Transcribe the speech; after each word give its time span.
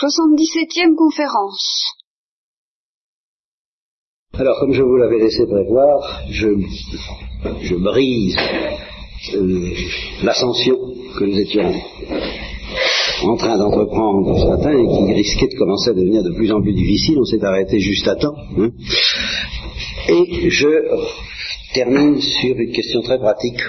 77e 0.00 0.94
conférence. 0.94 1.82
Alors, 4.38 4.60
comme 4.60 4.72
je 4.72 4.82
vous 4.82 4.96
l'avais 4.96 5.18
laissé 5.18 5.44
prévoir, 5.44 6.22
je, 6.30 7.74
brise 7.74 8.36
euh, 9.34 9.74
l'ascension 10.22 10.76
que 11.18 11.24
nous 11.24 11.38
étions 11.40 11.72
en 13.24 13.36
train 13.36 13.58
d'entreprendre 13.58 14.38
ce 14.38 14.46
matin 14.46 14.70
et 14.70 14.86
qui 14.86 15.14
risquait 15.14 15.48
de 15.48 15.58
commencer 15.58 15.90
à 15.90 15.94
devenir 15.94 16.22
de 16.22 16.32
plus 16.32 16.52
en 16.52 16.62
plus 16.62 16.74
difficile. 16.74 17.18
On 17.18 17.24
s'est 17.24 17.44
arrêté 17.44 17.80
juste 17.80 18.06
à 18.06 18.14
temps. 18.14 18.36
hein. 18.56 18.70
Et 20.08 20.48
je 20.48 20.68
termine 21.78 22.20
sur 22.20 22.56
une 22.58 22.72
question 22.72 23.02
très 23.02 23.18
pratique 23.18 23.60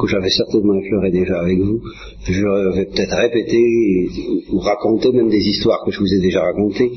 que 0.00 0.08
j'avais 0.08 0.30
certainement 0.30 0.74
effleuré 0.74 1.12
déjà 1.12 1.38
avec 1.38 1.60
vous. 1.60 1.80
Je 2.24 2.74
vais 2.74 2.86
peut-être 2.86 3.16
répéter 3.16 4.08
ou 4.50 4.58
raconter 4.58 5.12
même 5.12 5.28
des 5.28 5.44
histoires 5.52 5.84
que 5.84 5.92
je 5.92 6.00
vous 6.00 6.12
ai 6.12 6.20
déjà 6.20 6.42
racontées. 6.42 6.90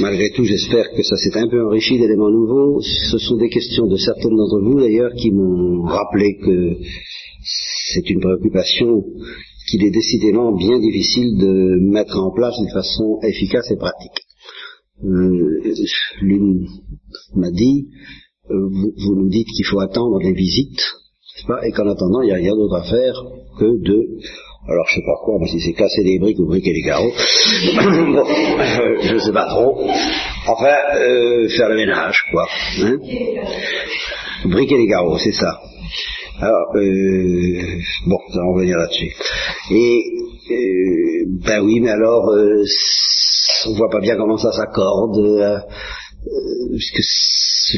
Malgré 0.00 0.30
tout, 0.30 0.44
j'espère 0.44 0.90
que 0.92 1.02
ça 1.02 1.16
s'est 1.16 1.36
un 1.36 1.46
peu 1.46 1.62
enrichi 1.62 1.98
d'éléments 1.98 2.30
nouveaux. 2.30 2.80
Ce 2.80 3.18
sont 3.18 3.36
des 3.36 3.50
questions 3.50 3.86
de 3.86 3.96
certaines 3.96 4.36
d'entre 4.36 4.62
vous 4.62 4.80
d'ailleurs 4.80 5.12
qui 5.14 5.30
m'ont 5.30 5.82
rappelé 5.82 6.38
que 6.38 6.78
c'est 7.44 8.08
une 8.08 8.20
préoccupation 8.20 9.04
qu'il 9.68 9.84
est 9.84 9.90
décidément 9.90 10.56
bien 10.56 10.78
difficile 10.78 11.36
de 11.36 11.78
mettre 11.80 12.18
en 12.18 12.32
place 12.32 12.54
d'une 12.58 12.72
façon 12.72 13.18
efficace 13.22 13.70
et 13.70 13.76
pratique. 13.76 14.20
Euh, 15.04 15.74
L'une 16.22 16.66
m'a 17.34 17.50
dit, 17.50 17.88
vous, 18.52 18.92
vous 18.96 19.14
nous 19.16 19.28
dites 19.28 19.48
qu'il 19.56 19.66
faut 19.66 19.80
attendre 19.80 20.18
les 20.20 20.32
visites, 20.32 20.82
pas, 21.46 21.66
et 21.66 21.72
qu'en 21.72 21.88
attendant, 21.88 22.22
il 22.22 22.26
n'y 22.26 22.32
a 22.32 22.36
rien 22.36 22.54
d'autre 22.54 22.76
à 22.76 22.82
faire 22.84 23.14
que 23.58 23.82
de 23.82 24.18
alors 24.68 24.86
je 24.88 24.94
sais 24.94 25.04
pas 25.04 25.18
quoi, 25.24 25.38
mais 25.40 25.48
si 25.48 25.58
c'est 25.58 25.72
casser 25.72 26.04
les 26.04 26.20
briques 26.20 26.38
ou 26.38 26.46
briquer 26.46 26.72
les 26.72 26.82
carreaux, 26.82 27.10
bon, 27.74 28.24
euh, 28.24 28.96
je 29.02 29.18
sais 29.18 29.32
pas 29.32 29.46
trop. 29.46 29.80
Enfin, 30.46 30.76
euh, 30.94 31.48
faire 31.48 31.68
le 31.68 31.74
ménage, 31.74 32.24
quoi. 32.30 32.46
Hein 32.80 32.98
briquer 34.44 34.76
les 34.76 34.86
carreaux, 34.86 35.18
c'est 35.18 35.32
ça. 35.32 35.60
Alors, 36.40 36.76
euh, 36.76 37.60
bon, 38.06 38.18
ça 38.32 38.38
va 38.38 38.52
revenir 38.52 38.76
là-dessus. 38.76 39.12
Et, 39.72 40.04
euh, 40.50 41.24
ben 41.44 41.60
oui, 41.64 41.80
mais 41.80 41.90
alors, 41.90 42.30
euh, 42.30 42.64
on 43.66 43.74
voit 43.74 43.90
pas 43.90 44.00
bien 44.00 44.16
comment 44.16 44.38
ça 44.38 44.52
s'accorde, 44.52 45.18
euh, 45.18 45.58
euh, 45.58 46.68
puisque 46.70 47.02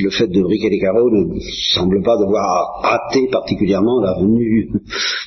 le 0.03 0.11
fait 0.11 0.29
de 0.29 0.43
briquer 0.43 0.71
les 0.71 0.79
carreaux 0.79 1.11
ne 1.11 1.39
semble 1.75 2.03
pas 2.03 2.17
devoir 2.17 2.83
hâter 2.85 3.29
particulièrement 3.31 4.01
la 4.01 4.15
venue 4.21 4.71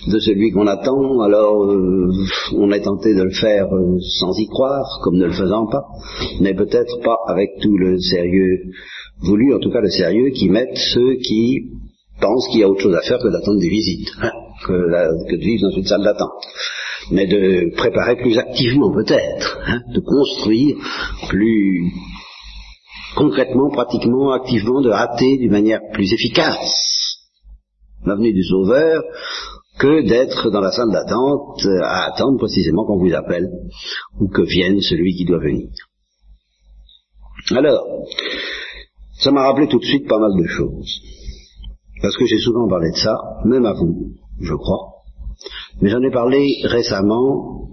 de 0.08 0.20
celui 0.20 0.52
qu'on 0.52 0.68
attend, 0.68 1.22
alors 1.22 1.66
euh, 1.66 2.10
on 2.56 2.72
est 2.72 2.82
tenté 2.82 3.14
de 3.14 3.24
le 3.24 3.32
faire 3.32 3.68
euh, 3.74 3.98
sans 4.20 4.38
y 4.38 4.48
croire, 4.48 5.00
comme 5.04 5.18
ne 5.18 5.26
le 5.26 5.34
faisant 5.34 5.68
pas, 5.68 5.86
mais 6.42 6.54
peut-être 6.54 7.02
pas 7.04 7.18
avec 7.28 7.50
tout 7.62 7.78
le 7.78 8.00
sérieux 8.00 8.72
voulu, 9.22 9.54
en 9.54 9.60
tout 9.60 9.72
cas 9.72 9.82
le 9.82 9.90
sérieux 9.90 10.30
qui 10.32 10.50
mettent 10.50 10.78
ceux 10.94 11.16
qui 11.16 11.72
pensent 12.20 12.48
qu'il 12.50 12.62
y 12.62 12.64
a 12.64 12.70
autre 12.70 12.82
chose 12.82 12.96
à 12.96 13.02
faire 13.02 13.20
que 13.20 13.28
d'attendre 13.28 13.60
des 13.60 13.70
visites, 13.70 14.10
hein, 14.22 14.32
que, 14.66 15.30
que 15.30 15.36
de 15.36 15.42
vivre 15.42 15.70
dans 15.70 15.78
une 15.78 15.86
salle 15.86 16.04
d'attente. 16.04 16.32
Mais 17.12 17.26
de 17.26 17.74
préparer 17.76 18.18
plus 18.18 18.38
activement 18.38 18.92
peut-être, 18.92 19.60
hein, 19.68 19.80
de 19.94 20.00
construire 20.02 20.76
plus 21.30 21.92
concrètement, 23.18 23.70
pratiquement, 23.70 24.32
activement, 24.32 24.82
de 24.82 24.92
hâter 24.92 25.38
d'une 25.38 25.52
manière 25.52 25.82
plus 25.92 26.14
efficace 26.14 26.88
la 28.06 28.16
venue 28.16 28.32
du 28.32 28.44
Sauveur 28.44 29.04
que 29.80 30.08
d'être 30.08 30.50
dans 30.50 30.62
la 30.62 30.72
salle 30.72 30.92
d'attente 30.92 31.66
euh, 31.66 31.82
à 31.84 32.12
attendre 32.12 32.38
précisément 32.38 32.86
qu'on 32.86 33.00
vous 33.00 33.14
appelle 33.14 33.50
ou 34.20 34.28
que 34.28 34.42
vienne 34.44 34.82
celui 34.82 35.16
qui 35.16 35.26
doit 35.26 35.40
venir. 35.40 35.68
Alors, 37.52 37.86
ça 39.20 39.32
m'a 39.32 39.44
rappelé 39.44 39.68
tout 39.68 39.80
de 39.80 39.86
suite 39.86 40.08
pas 40.08 40.20
mal 40.20 40.32
de 40.38 40.48
choses. 40.48 41.02
Parce 42.02 42.16
que 42.18 42.26
j'ai 42.26 42.40
souvent 42.40 42.68
parlé 42.68 42.92
de 42.92 42.98
ça, 42.98 43.16
même 43.46 43.66
à 43.66 43.74
vous, 43.74 44.14
je 44.40 44.54
crois. 44.54 44.94
Mais 45.82 45.90
j'en 45.90 46.02
ai 46.02 46.12
parlé 46.12 46.48
récemment, 46.64 47.68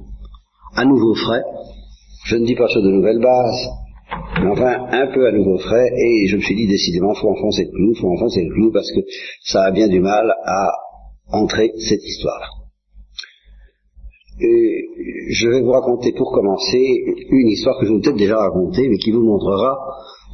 à 0.75 0.85
nouveau 0.85 1.15
frais. 1.15 1.43
Je 2.25 2.37
ne 2.37 2.47
dis 2.47 2.55
pas 2.55 2.69
sur 2.69 2.83
de 2.83 2.91
nouvelles 2.91 3.21
bases, 3.21 3.69
enfin 4.51 4.87
un 4.91 5.07
peu 5.13 5.27
à 5.27 5.33
nouveau 5.33 5.59
frais, 5.59 5.91
et 5.97 6.27
je 6.29 6.37
me 6.37 6.43
suis 6.43 6.55
dit 6.55 6.67
décidément, 6.67 7.15
faut 7.15 7.31
enfoncer 7.31 7.65
le 7.65 7.71
clou, 7.71 7.95
faut 7.95 8.11
enfoncer 8.11 8.45
le 8.45 8.53
clou, 8.53 8.73
parce 8.73 8.91
que 8.91 9.01
ça 9.43 9.65
a 9.65 9.71
bien 9.71 9.89
du 9.89 10.01
mal 10.01 10.33
à 10.45 10.71
entrer 11.33 11.73
cette 11.79 12.05
histoire. 12.05 12.65
Et 14.41 14.85
je 15.31 15.49
vais 15.49 15.61
vous 15.61 15.71
raconter 15.71 16.13
pour 16.13 16.33
commencer 16.33 17.05
une 17.31 17.49
histoire 17.49 17.79
que 17.79 17.87
je 17.87 17.93
vous 17.93 17.99
ai 17.99 18.03
peut-être 18.03 18.17
déjà 18.17 18.37
racontée, 18.37 18.89
mais 18.89 18.99
qui 18.99 19.13
vous 19.13 19.23
montrera 19.23 19.77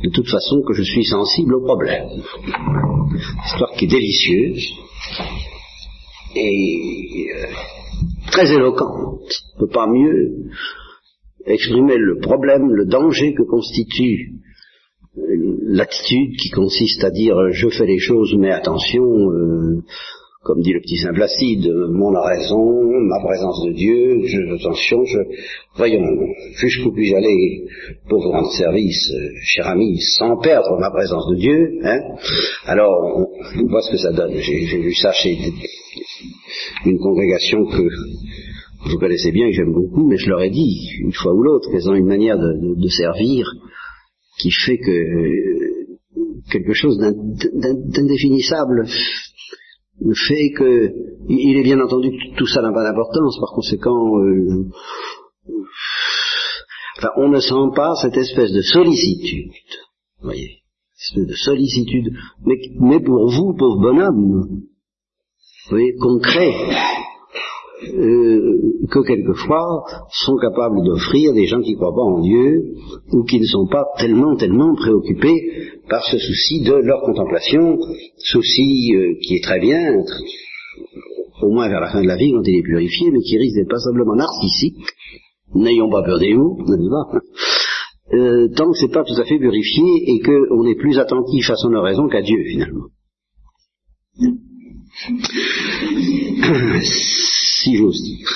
de 0.02 0.10
toute 0.10 0.28
façon 0.28 0.62
que 0.66 0.72
je 0.72 0.82
suis 0.82 1.04
sensible 1.04 1.54
au 1.54 1.60
problème. 1.62 2.08
Une 2.08 3.44
histoire 3.44 3.72
qui 3.72 3.84
est 3.84 3.88
délicieuse 3.88 4.72
et 6.34 7.26
euh, 7.36 7.46
très 8.30 8.50
éloquente. 8.50 9.20
Peut 9.58 9.69
pas 9.69 9.86
mieux 9.86 10.50
exprimer 11.46 11.96
le 11.96 12.18
problème, 12.18 12.68
le 12.72 12.86
danger 12.86 13.34
que 13.34 13.42
constitue 13.42 14.32
euh, 15.18 15.56
l'attitude 15.62 16.36
qui 16.36 16.50
consiste 16.50 17.02
à 17.04 17.10
dire 17.10 17.36
euh, 17.36 17.50
je 17.52 17.68
fais 17.68 17.86
les 17.86 17.98
choses 17.98 18.34
mais 18.38 18.50
attention, 18.50 19.02
euh, 19.02 19.82
comme 20.42 20.62
dit 20.62 20.72
le 20.72 20.80
petit 20.80 20.96
Saint 20.98 21.12
Placide, 21.12 21.66
euh, 21.66 21.88
mon 21.90 22.12
raison, 22.12 22.82
ma 23.02 23.20
présence 23.24 23.64
de 23.66 23.72
Dieu, 23.72 24.22
je, 24.24 24.54
attention, 24.54 25.04
je, 25.04 25.18
voyons, 25.76 26.04
jusqu'où 26.56 26.92
puis-je 26.92 27.14
aller 27.14 27.66
pour 28.08 28.22
vous 28.22 28.30
rendre 28.30 28.52
service, 28.52 29.10
cher 29.42 29.66
ami, 29.68 29.98
sans 30.18 30.36
perdre 30.38 30.78
ma 30.78 30.90
présence 30.90 31.26
de 31.30 31.36
Dieu, 31.36 31.78
hein 31.82 32.00
Alors, 32.66 33.28
on, 33.56 33.66
voit 33.66 33.82
ce 33.82 33.90
que 33.90 33.98
ça 33.98 34.12
donne. 34.12 34.34
J'ai 34.36 34.66
j'ai 34.66 34.78
vu 34.78 34.94
ça 34.94 35.12
chez 35.12 35.36
une 36.86 36.98
congrégation 36.98 37.64
que 37.64 37.82
vous 38.86 38.98
connaissez 38.98 39.30
bien, 39.32 39.46
que 39.48 39.52
j'aime 39.56 39.72
beaucoup, 39.72 40.06
mais 40.08 40.16
je 40.16 40.28
leur 40.28 40.41
ai 40.42 40.50
dit, 40.50 40.88
une 41.00 41.12
fois 41.12 41.32
ou 41.34 41.42
l'autre, 41.42 41.70
qu'elles 41.70 41.88
ont 41.88 41.94
une 41.94 42.06
manière 42.06 42.38
de, 42.38 42.52
de- 42.60 42.80
de 42.80 42.88
servir 42.88 43.46
qui 44.38 44.50
fait 44.50 44.78
que 44.78 46.50
quelque 46.50 46.72
chose 46.72 46.98
d'in- 46.98 47.12
d'in- 47.12 47.74
d'indéfinissable 47.94 48.86
fait 50.28 50.50
que 50.56 50.90
il 51.28 51.58
est 51.58 51.62
bien 51.62 51.78
entendu 51.80 52.10
que 52.10 52.36
tout 52.38 52.46
ça 52.46 52.62
n'a 52.62 52.72
pas 52.72 52.82
d'importance, 52.84 53.38
par 53.38 53.50
conséquent 53.54 54.19
euh, 54.19 54.64
enfin, 56.98 57.10
on 57.19 57.28
ne 57.28 57.38
sent 57.40 57.74
pas 57.76 57.94
cette 58.00 58.16
espèce 58.16 58.50
de 58.52 58.62
sollicitude, 58.62 59.52
voyez, 60.22 60.62
espèce 60.98 61.26
de 61.26 61.34
sollicitude, 61.34 62.12
mais, 62.46 62.56
mais 62.80 63.00
pour 63.00 63.30
vous, 63.30 63.54
pauvre 63.58 63.80
bonhomme, 63.80 64.46
vous 64.48 65.70
voyez, 65.70 65.94
concret, 66.00 66.52
euh, 67.82 68.86
que 68.91 69.06
quelquefois 69.06 69.84
sont 70.10 70.36
capables 70.36 70.82
d'offrir 70.84 71.32
des 71.32 71.46
gens 71.46 71.60
qui 71.60 71.72
ne 71.72 71.76
croient 71.76 71.94
pas 71.94 72.02
en 72.02 72.20
Dieu 72.20 72.74
ou 73.12 73.24
qui 73.24 73.41
ne 73.41 73.46
sont 73.46 73.66
pas 73.66 73.84
tellement, 73.98 74.36
tellement 74.36 74.74
préoccupés 74.74 75.80
par 75.88 76.04
ce 76.04 76.19
souci 76.19 76.60
de 76.60 76.74
leur 76.74 77.00
contemplation, 77.02 77.78
souci 78.19 78.94
euh, 78.94 79.14
qui 79.22 79.36
est 79.36 79.42
très 79.42 79.60
bien, 79.60 79.94
au 81.42 81.50
moins 81.50 81.69
vers 81.69 81.80
la 81.80 81.90
fin 81.90 82.02
de 82.02 82.06
la 82.06 82.16
vie 82.16 82.32
quand 82.32 82.42
il 82.44 82.58
est 82.58 82.62
purifié, 82.62 83.10
mais 83.10 83.20
qui 83.20 83.38
risque 83.38 83.56
d'être 83.56 83.70
passablement 83.70 84.14
narcissique. 84.14 84.76
N'ayons 85.54 85.90
pas 85.90 86.02
peur 86.02 86.19
des 86.19 86.34
mots, 86.34 86.58
n'est-ce 86.58 86.90
pas? 86.90 87.20
Euh, 88.12 88.48
tant 88.56 88.70
que 88.70 88.76
c'est 88.76 88.92
pas 88.92 89.04
tout 89.04 89.20
à 89.20 89.24
fait 89.24 89.38
purifié 89.38 89.84
et 90.06 90.20
qu'on 90.20 90.66
est 90.66 90.74
plus 90.74 90.98
attentif 90.98 91.48
à 91.48 91.56
son 91.56 91.72
oraison 91.72 92.08
qu'à 92.08 92.22
Dieu 92.22 92.42
finalement. 92.44 92.86
si 96.82 97.76
j'ose 97.76 98.02
dire. 98.02 98.28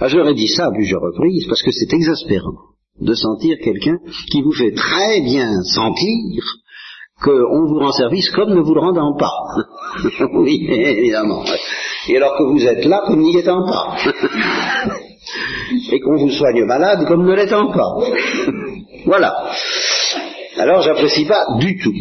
Ah, 0.00 0.08
ai 0.08 0.34
dit 0.34 0.48
ça 0.48 0.66
à 0.66 0.72
plusieurs 0.72 1.00
reprises 1.00 1.46
parce 1.48 1.62
que 1.62 1.70
c'est 1.70 1.92
exaspérant 1.92 2.72
de 3.00 3.14
sentir 3.14 3.56
quelqu'un 3.62 3.98
qui 4.30 4.42
vous 4.42 4.52
fait 4.52 4.72
très 4.72 5.20
bien 5.20 5.62
sentir 5.62 6.42
qu'on 7.22 7.66
vous 7.66 7.78
rend 7.78 7.92
service 7.92 8.30
comme 8.30 8.54
ne 8.54 8.60
vous 8.60 8.74
le 8.74 8.80
rendant 8.80 9.16
pas. 9.16 9.32
oui, 10.34 10.66
évidemment. 10.68 11.44
Et 12.08 12.16
alors 12.16 12.36
que 12.36 12.42
vous 12.44 12.64
êtes 12.64 12.84
là 12.84 13.02
comme 13.06 13.20
n'y 13.20 13.38
étant 13.38 13.64
pas. 13.64 13.96
Et 15.92 16.00
qu'on 16.00 16.16
vous 16.16 16.30
soigne 16.30 16.64
malade 16.64 17.06
comme 17.06 17.24
ne 17.24 17.34
l'étant 17.34 17.70
pas. 17.70 17.94
voilà. 19.06 19.32
Alors 20.58 20.82
j'apprécie 20.82 21.24
pas 21.24 21.44
du 21.58 21.78
tout. 21.78 21.94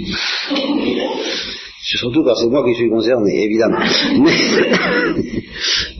Surtout 1.97 2.23
quand 2.23 2.35
c'est 2.35 2.47
moi 2.47 2.63
qui 2.65 2.73
suis 2.75 2.89
concerné, 2.89 3.43
évidemment. 3.43 3.79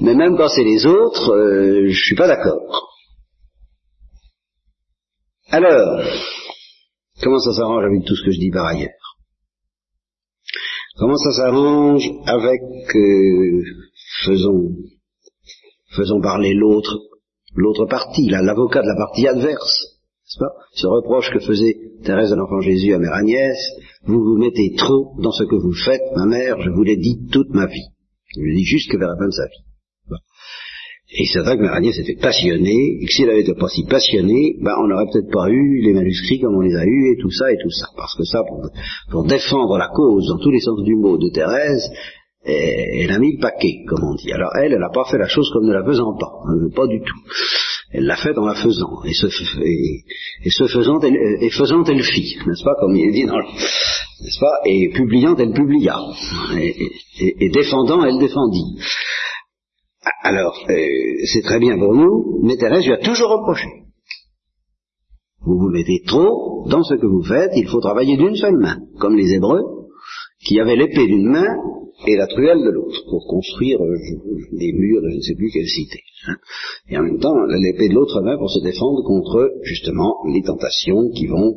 Mais, 0.02 0.16
même 0.16 0.38
quand 0.38 0.48
c'est 0.48 0.64
les 0.64 0.86
autres, 0.86 1.34
euh, 1.34 1.90
je 1.90 2.06
suis 2.06 2.16
pas 2.16 2.28
d'accord. 2.28 2.88
Alors, 5.50 6.02
comment 7.22 7.40
ça 7.40 7.54
s'arrange 7.54 7.84
avec 7.84 8.06
tout 8.06 8.16
ce 8.16 8.24
que 8.24 8.32
je 8.32 8.40
dis 8.40 8.52
par 8.52 8.68
ailleurs? 8.68 9.18
Comment 10.98 11.18
ça 11.18 11.32
s'arrange 11.32 12.10
avec, 12.26 12.62
euh, 12.96 13.64
faisons, 14.26 14.70
faisons 15.96 16.22
parler 16.22 16.54
l'autre, 16.54 17.00
l'autre 17.54 17.86
partie, 17.86 18.30
l'avocat 18.30 18.82
de 18.82 18.88
la 18.88 18.96
partie 18.96 19.28
adverse, 19.28 19.81
Ce 20.74 20.88
reproche 20.88 21.32
que 21.32 21.40
faisait 21.40 21.76
Thérèse 22.04 22.30
de 22.30 22.36
l'Enfant 22.36 22.62
Jésus 22.62 22.94
à 22.94 23.00
Mère 23.00 23.14
Agnès, 23.14 23.58
vous 24.06 24.24
vous 24.24 24.38
mettez 24.38 24.74
trop 24.78 25.14
dans 25.22 25.32
ce 25.32 25.44
que 25.44 25.56
vous 25.56 25.74
faites, 25.74 26.02
ma 26.16 26.26
mère, 26.26 26.62
je 26.62 26.70
vous 26.70 26.84
l'ai 26.84 26.98
dit 26.98 27.28
toute 27.32 27.50
ma 27.50 27.66
vie. 27.66 27.88
Je 28.36 28.42
lui 28.42 28.56
dis 28.56 28.66
jusque 28.66 28.96
vers 28.96 29.10
la 29.10 29.18
fin 29.18 29.26
de 29.26 29.32
sa 29.32 29.46
vie. 29.46 29.64
Et 31.14 31.26
c'est 31.26 31.42
vrai 31.42 31.58
que 31.58 31.62
Mère 31.62 31.74
Agnès 31.74 31.98
était 32.00 32.16
passionnée, 32.16 33.00
et 33.02 33.06
que 33.06 33.12
si 33.12 33.24
elle 33.24 33.32
avait 33.32 33.42
été 33.42 33.54
pas 33.54 33.68
si 33.68 33.84
passionnée, 33.84 34.56
ben, 34.62 34.72
on 34.82 34.88
n'aurait 34.88 35.08
peut-être 35.12 35.30
pas 35.30 35.50
eu 35.50 35.82
les 35.82 35.92
manuscrits 35.92 36.40
comme 36.40 36.56
on 36.56 36.62
les 36.62 36.76
a 36.76 36.86
eus, 36.86 37.12
et 37.12 37.18
tout 37.22 37.32
ça, 37.32 37.52
et 37.52 37.58
tout 37.62 37.70
ça. 37.70 37.88
Parce 37.98 38.16
que 38.16 38.24
ça, 38.24 38.40
pour 39.10 39.26
défendre 39.26 39.78
la 39.78 39.90
cause, 39.90 40.28
dans 40.28 40.38
tous 40.38 40.52
les 40.52 40.62
sens 40.62 40.82
du 40.84 40.96
mot, 40.96 41.18
de 41.18 41.30
Thérèse, 41.30 41.92
elle 42.44 43.12
a 43.12 43.20
mis 43.20 43.36
le 43.36 43.42
paquet, 43.42 43.84
comme 43.88 44.04
on 44.04 44.16
dit. 44.16 44.32
Alors 44.32 44.52
elle, 44.56 44.74
elle 44.74 44.80
n'a 44.80 44.90
pas 44.90 45.06
fait 45.10 45.18
la 45.18 45.28
chose 45.28 45.50
comme 45.54 45.68
ne 45.68 45.74
la 45.74 45.86
faisant 45.86 46.16
pas, 46.18 46.32
hein, 46.46 46.70
pas 46.76 46.88
du 46.88 47.00
tout. 47.00 47.20
Elle 47.94 48.06
l'a 48.06 48.16
fait 48.16 48.38
en 48.38 48.46
la 48.46 48.56
faisant, 48.56 49.04
et 49.04 49.14
ce, 49.14 49.28
ce 49.28 50.68
faisant, 50.68 51.00
elle, 51.02 52.04
fit, 52.04 52.38
n'est-ce 52.48 52.64
pas, 52.64 52.76
comme 52.80 52.96
il 52.96 53.10
est 53.10 53.12
dit 53.12 53.26
dans 53.26 53.38
le, 53.38 53.44
n'est-ce 53.44 54.40
pas, 54.40 54.60
et 54.66 54.90
publiant, 54.94 55.36
elle 55.36 55.52
publia, 55.52 55.98
et, 56.58 56.90
et 57.20 57.50
défendant, 57.50 58.04
elle 58.06 58.18
défendit. 58.18 58.80
Alors, 60.24 60.58
euh, 60.70 60.76
c'est 61.26 61.42
très 61.42 61.60
bien 61.60 61.78
pour 61.78 61.94
nous, 61.94 62.40
mais 62.44 62.56
Thérèse 62.56 62.86
lui 62.86 62.94
a 62.94 62.98
toujours 62.98 63.30
reproché. 63.30 63.68
Vous 65.42 65.58
vous 65.58 65.70
mettez 65.70 66.02
trop 66.08 66.66
dans 66.70 66.84
ce 66.84 66.96
que 66.96 67.06
vous 67.06 67.24
faites, 67.24 67.52
il 67.56 67.68
faut 67.68 67.82
travailler 67.82 68.16
d'une 68.16 68.36
seule 68.36 68.58
main, 68.58 68.78
comme 69.00 69.18
les 69.18 69.34
Hébreux, 69.34 69.64
qui 70.46 70.60
avaient 70.60 70.76
l'épée 70.76 71.08
d'une 71.08 71.30
main 71.30 71.48
et 72.08 72.16
la 72.16 72.28
truelle 72.28 72.64
de 72.64 72.70
l'autre, 72.70 73.04
pour 73.10 73.28
construire 73.28 73.80
euh, 73.84 73.96
des 74.54 74.74
murs 74.74 75.02
de 75.02 75.10
je 75.10 75.16
ne 75.18 75.22
sais 75.22 75.36
plus 75.36 75.52
quelle 75.52 75.68
cité. 75.68 76.00
Hein. 76.28 76.36
Et 76.90 76.98
en 76.98 77.04
même 77.04 77.20
temps, 77.20 77.36
l'épée 77.48 77.90
de 77.90 77.94
l'autre 77.94 78.22
main 78.22 78.38
pour 78.38 78.50
se 78.50 78.60
défendre 78.60 79.04
contre, 79.04 79.52
justement, 79.64 80.18
les 80.34 80.42
tentations 80.42 81.10
qui 81.16 81.28
vont 81.28 81.56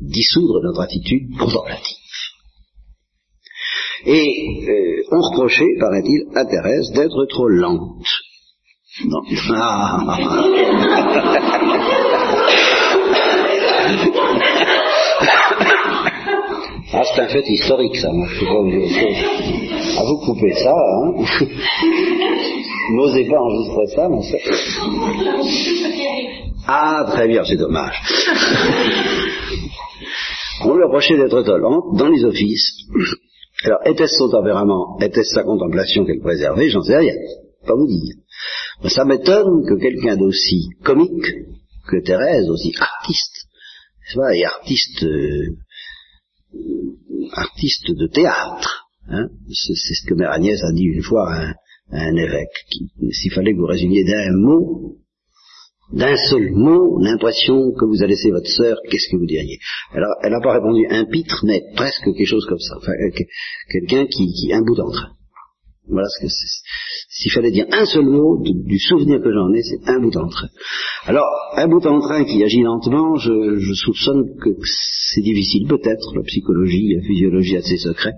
dissoudre 0.00 0.62
notre 0.62 0.80
attitude 0.80 1.28
contemplative. 1.38 1.96
Et 4.06 4.64
euh, 4.68 5.02
on 5.12 5.20
reprochait, 5.20 5.76
paraît-il, 5.78 6.26
à 6.34 6.44
Thérèse 6.44 6.90
d'être 6.92 7.24
trop 7.26 7.48
lente. 7.48 8.04
Non. 9.06 9.22
Ah. 9.54 10.18
Ah 16.94 17.02
c'est 17.04 17.22
un 17.22 17.28
fait 17.28 17.48
historique, 17.48 17.96
ça. 17.96 18.12
Moi, 18.12 18.26
je 18.28 18.44
pas 18.44 18.60
vous 18.60 18.70
Ah, 19.98 20.04
vous 20.04 20.18
coupez 20.18 20.52
ça, 20.52 20.74
hein 20.74 21.14
N'osez 22.94 23.24
pas 23.24 23.38
enregistrer 23.38 23.86
ça, 23.94 24.08
mon 24.08 24.20
ça. 24.22 24.36
Ah, 26.66 27.06
très 27.10 27.28
bien, 27.28 27.44
c'est 27.44 27.56
dommage. 27.56 27.96
On 30.64 30.74
lui 30.74 30.84
reprochait 30.84 31.16
d'être 31.16 31.42
trop 31.42 31.56
lente 31.56 31.96
dans 31.96 32.08
les 32.08 32.24
offices. 32.24 32.76
Alors, 33.64 33.80
était-ce 33.86 34.16
son 34.16 34.28
tempérament 34.28 34.98
Était-ce 35.00 35.34
sa 35.34 35.44
contemplation 35.44 36.04
qu'elle 36.04 36.20
préservait 36.20 36.68
J'en 36.68 36.82
sais 36.82 36.98
rien. 36.98 37.14
Pas 37.66 37.74
vous 37.74 37.86
dire. 37.86 38.16
Mais 38.82 38.90
ça 38.90 39.04
m'étonne 39.04 39.64
que 39.66 39.80
quelqu'un 39.80 40.16
d'aussi 40.16 40.68
comique 40.84 41.26
que 41.88 42.02
Thérèse, 42.02 42.50
aussi 42.50 42.74
artiste, 42.78 43.46
et 44.34 44.44
artiste, 44.44 45.04
euh, 45.04 45.56
artiste 47.32 47.90
de 47.90 48.06
théâtre, 48.06 48.86
hein, 49.08 49.28
c'est, 49.48 49.74
ce 49.74 50.06
que 50.06 50.14
Mère 50.14 50.30
Agnès 50.30 50.62
a 50.62 50.72
dit 50.72 50.84
une 50.84 51.02
fois 51.02 51.32
à 51.32 51.54
un, 51.90 52.16
évêque, 52.16 52.66
s'il 53.10 53.32
fallait 53.32 53.52
que 53.52 53.58
vous 53.58 53.66
résumiez 53.66 54.04
d'un 54.04 54.32
mot 54.32 54.96
d'un 55.92 56.16
seul 56.16 56.52
mot 56.52 56.98
l'impression 57.00 57.72
que 57.72 57.84
vous 57.84 58.02
a 58.02 58.06
laissé 58.06 58.30
votre 58.30 58.48
sœur, 58.48 58.78
qu'est-ce 58.88 59.10
que 59.10 59.18
vous 59.18 59.26
diriez? 59.26 59.58
Alors, 59.92 60.14
elle 60.22 60.32
n'a 60.32 60.40
pas 60.40 60.54
répondu 60.54 60.86
un 60.88 61.04
pitre, 61.04 61.44
mais 61.44 61.60
presque 61.76 62.04
quelque 62.04 62.24
chose 62.24 62.46
comme 62.46 62.60
ça. 62.60 62.76
Enfin, 62.78 62.92
euh, 62.92 63.10
quelqu'un 63.70 64.06
qui, 64.06 64.50
un 64.54 64.62
bout 64.62 64.74
d'entrain. 64.74 65.10
Voilà 65.88 66.08
ce 66.08 66.22
que 66.22 66.28
c'est. 66.30 66.62
S'il 67.14 67.30
fallait 67.30 67.50
dire 67.50 67.66
un 67.70 67.84
seul 67.84 68.06
mot 68.06 68.42
du 68.42 68.78
souvenir 68.78 69.20
que 69.20 69.30
j'en 69.30 69.52
ai, 69.52 69.62
c'est 69.62 69.86
un 69.86 70.00
bout 70.00 70.16
en 70.16 70.28
train. 70.28 70.48
Alors, 71.04 71.26
un 71.56 71.68
bout 71.68 71.86
en 71.86 72.00
train 72.00 72.24
qui 72.24 72.42
agit 72.42 72.62
lentement, 72.62 73.16
je, 73.16 73.58
je 73.58 73.74
soupçonne 73.74 74.34
que 74.40 74.48
c'est 75.12 75.20
difficile, 75.20 75.66
peut-être, 75.68 76.16
la 76.16 76.22
psychologie, 76.22 76.94
la 76.94 77.02
physiologie 77.02 77.58
a 77.58 77.60
ses 77.60 77.76
secrets, 77.76 78.14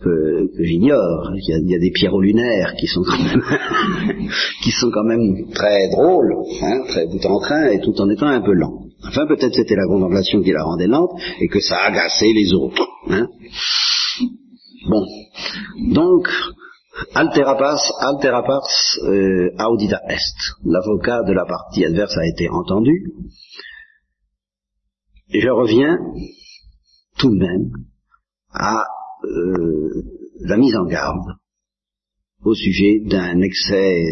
que, 0.00 0.46
que 0.56 0.62
j'ignore. 0.62 1.32
Il, 1.34 1.64
il, 1.64 1.70
y 1.72 1.74
a 1.74 1.80
des 1.80 1.90
pierrots 1.90 2.20
lunaires 2.20 2.76
qui 2.78 2.86
sont 2.86 3.02
quand 3.02 3.18
même, 3.18 3.42
qui 4.62 4.70
sont 4.70 4.92
quand 4.92 5.04
même 5.04 5.50
très 5.52 5.88
drôles, 5.90 6.32
hein, 6.62 6.82
très 6.86 7.06
bout 7.06 7.26
en 7.26 7.40
train, 7.40 7.66
et 7.70 7.80
tout 7.80 8.00
en 8.00 8.08
étant 8.10 8.28
un 8.28 8.42
peu 8.42 8.52
lent. 8.52 8.84
Enfin, 9.08 9.26
peut-être 9.26 9.54
c'était 9.54 9.74
la 9.74 9.88
contemplation 9.88 10.40
qui 10.40 10.52
la 10.52 10.62
rendait 10.62 10.86
lente, 10.86 11.10
et 11.40 11.48
que 11.48 11.58
ça 11.58 11.78
agaçait 11.78 12.32
les 12.32 12.54
autres. 12.54 12.86
Hein. 13.08 13.26
Bon. 14.88 15.04
Donc, 15.92 16.28
Altera 17.14 17.56
pars, 17.56 18.66
euh, 19.04 19.50
audita 19.68 20.00
est. 20.08 20.18
L'avocat 20.64 21.22
de 21.22 21.32
la 21.32 21.44
partie 21.44 21.84
adverse 21.84 22.16
a 22.16 22.26
été 22.26 22.48
entendu. 22.48 23.12
Je 25.32 25.48
reviens 25.48 25.98
tout 27.18 27.30
de 27.30 27.38
même 27.38 27.70
à 28.52 28.84
euh, 29.24 30.02
la 30.40 30.56
mise 30.56 30.74
en 30.74 30.84
garde 30.84 31.36
au 32.44 32.54
sujet 32.54 33.00
d'un 33.04 33.40
excès 33.40 34.04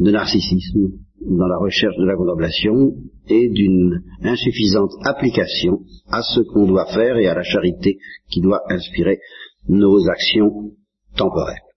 de 0.00 0.10
narcissisme 0.10 0.92
dans 1.20 1.46
la 1.46 1.58
recherche 1.58 1.96
de 1.96 2.06
la 2.06 2.16
contemplation 2.16 2.94
et 3.28 3.48
d'une 3.50 4.02
insuffisante 4.22 4.92
application 5.04 5.80
à 6.08 6.22
ce 6.22 6.40
qu'on 6.40 6.66
doit 6.66 6.86
faire 6.86 7.16
et 7.16 7.28
à 7.28 7.34
la 7.34 7.42
charité 7.42 7.98
qui 8.30 8.40
doit 8.40 8.62
inspirer 8.68 9.20
nos 9.68 10.08
actions 10.08 10.72
temporelles. 11.16 11.67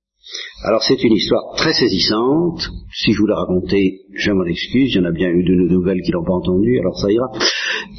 Alors 0.64 0.84
c'est 0.84 1.02
une 1.04 1.14
histoire 1.14 1.56
très 1.56 1.74
saisissante. 1.74 2.62
Si 2.94 3.12
je 3.14 3.20
vous 3.20 3.28
la 3.28 3.36
racontais, 3.36 4.02
je 4.14 4.32
m'en 4.32 4.46
excuse. 4.46 4.94
Il 4.94 4.98
y 4.98 5.00
en 5.00 5.06
a 5.06 5.12
bien 5.12 5.30
eu 5.30 5.44
de 5.44 5.56
nouvelles 5.74 6.02
qui 6.02 6.12
l'ont 6.12 6.24
pas 6.24 6.34
entendu, 6.34 6.80
alors 6.80 6.98
ça 6.98 7.12
ira. 7.12 7.28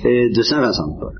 de 0.04 0.42
Saint 0.42 0.60
Vincent 0.60 0.94
de 0.94 1.00
Paul. 1.00 1.14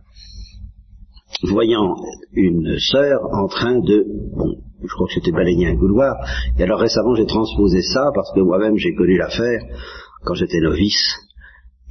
Voyant 1.45 1.97
une 2.35 2.79
sœur 2.79 3.21
en 3.33 3.49
train 3.49 3.81
de, 3.81 4.05
bon, 4.37 4.55
je 4.81 4.95
crois 4.95 5.09
que 5.09 5.15
c'était 5.15 5.33
balayer 5.33 5.67
un 5.67 5.77
couloir. 5.77 6.15
Et 6.59 6.63
alors 6.63 6.79
récemment 6.79 7.15
j'ai 7.17 7.27
transposé 7.27 7.83
ça 7.83 8.11
parce 8.15 8.33
que 8.33 8.41
moi-même 8.41 8.77
j'ai 8.77 8.95
connu 8.95 9.17
l'affaire 9.17 9.61
quand 10.25 10.35
j'étais 10.35 10.61
novice 10.61 11.17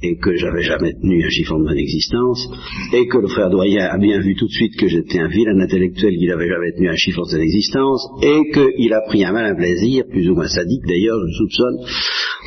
et 0.02 0.16
que 0.16 0.34
j'avais 0.36 0.62
jamais 0.62 0.94
tenu 0.94 1.22
un 1.24 1.30
chiffon 1.30 1.58
de 1.58 1.64
mon 1.64 1.74
existence, 1.74 2.48
et 2.92 3.06
que 3.06 3.18
le 3.18 3.28
frère 3.28 3.50
doyen 3.50 3.86
a 3.86 3.98
bien 3.98 4.18
vu 4.20 4.34
tout 4.34 4.46
de 4.46 4.52
suite 4.52 4.76
que 4.76 4.88
j'étais 4.88 5.20
un 5.20 5.28
vilain 5.28 5.60
intellectuel 5.60 6.16
qui 6.18 6.26
n'avait 6.26 6.48
jamais 6.48 6.72
tenu 6.72 6.88
un 6.88 6.96
chiffon 6.96 7.22
de 7.22 7.28
son 7.28 7.38
existence, 7.38 8.08
et 8.22 8.50
qu'il 8.52 8.92
a 8.92 9.02
pris 9.02 9.24
un 9.24 9.30
malin 9.32 9.54
plaisir, 9.54 10.04
plus 10.10 10.28
ou 10.28 10.34
moins 10.34 10.48
sadique 10.48 10.82
d'ailleurs, 10.86 11.18
je 11.26 11.32
soupçonne, 11.38 11.76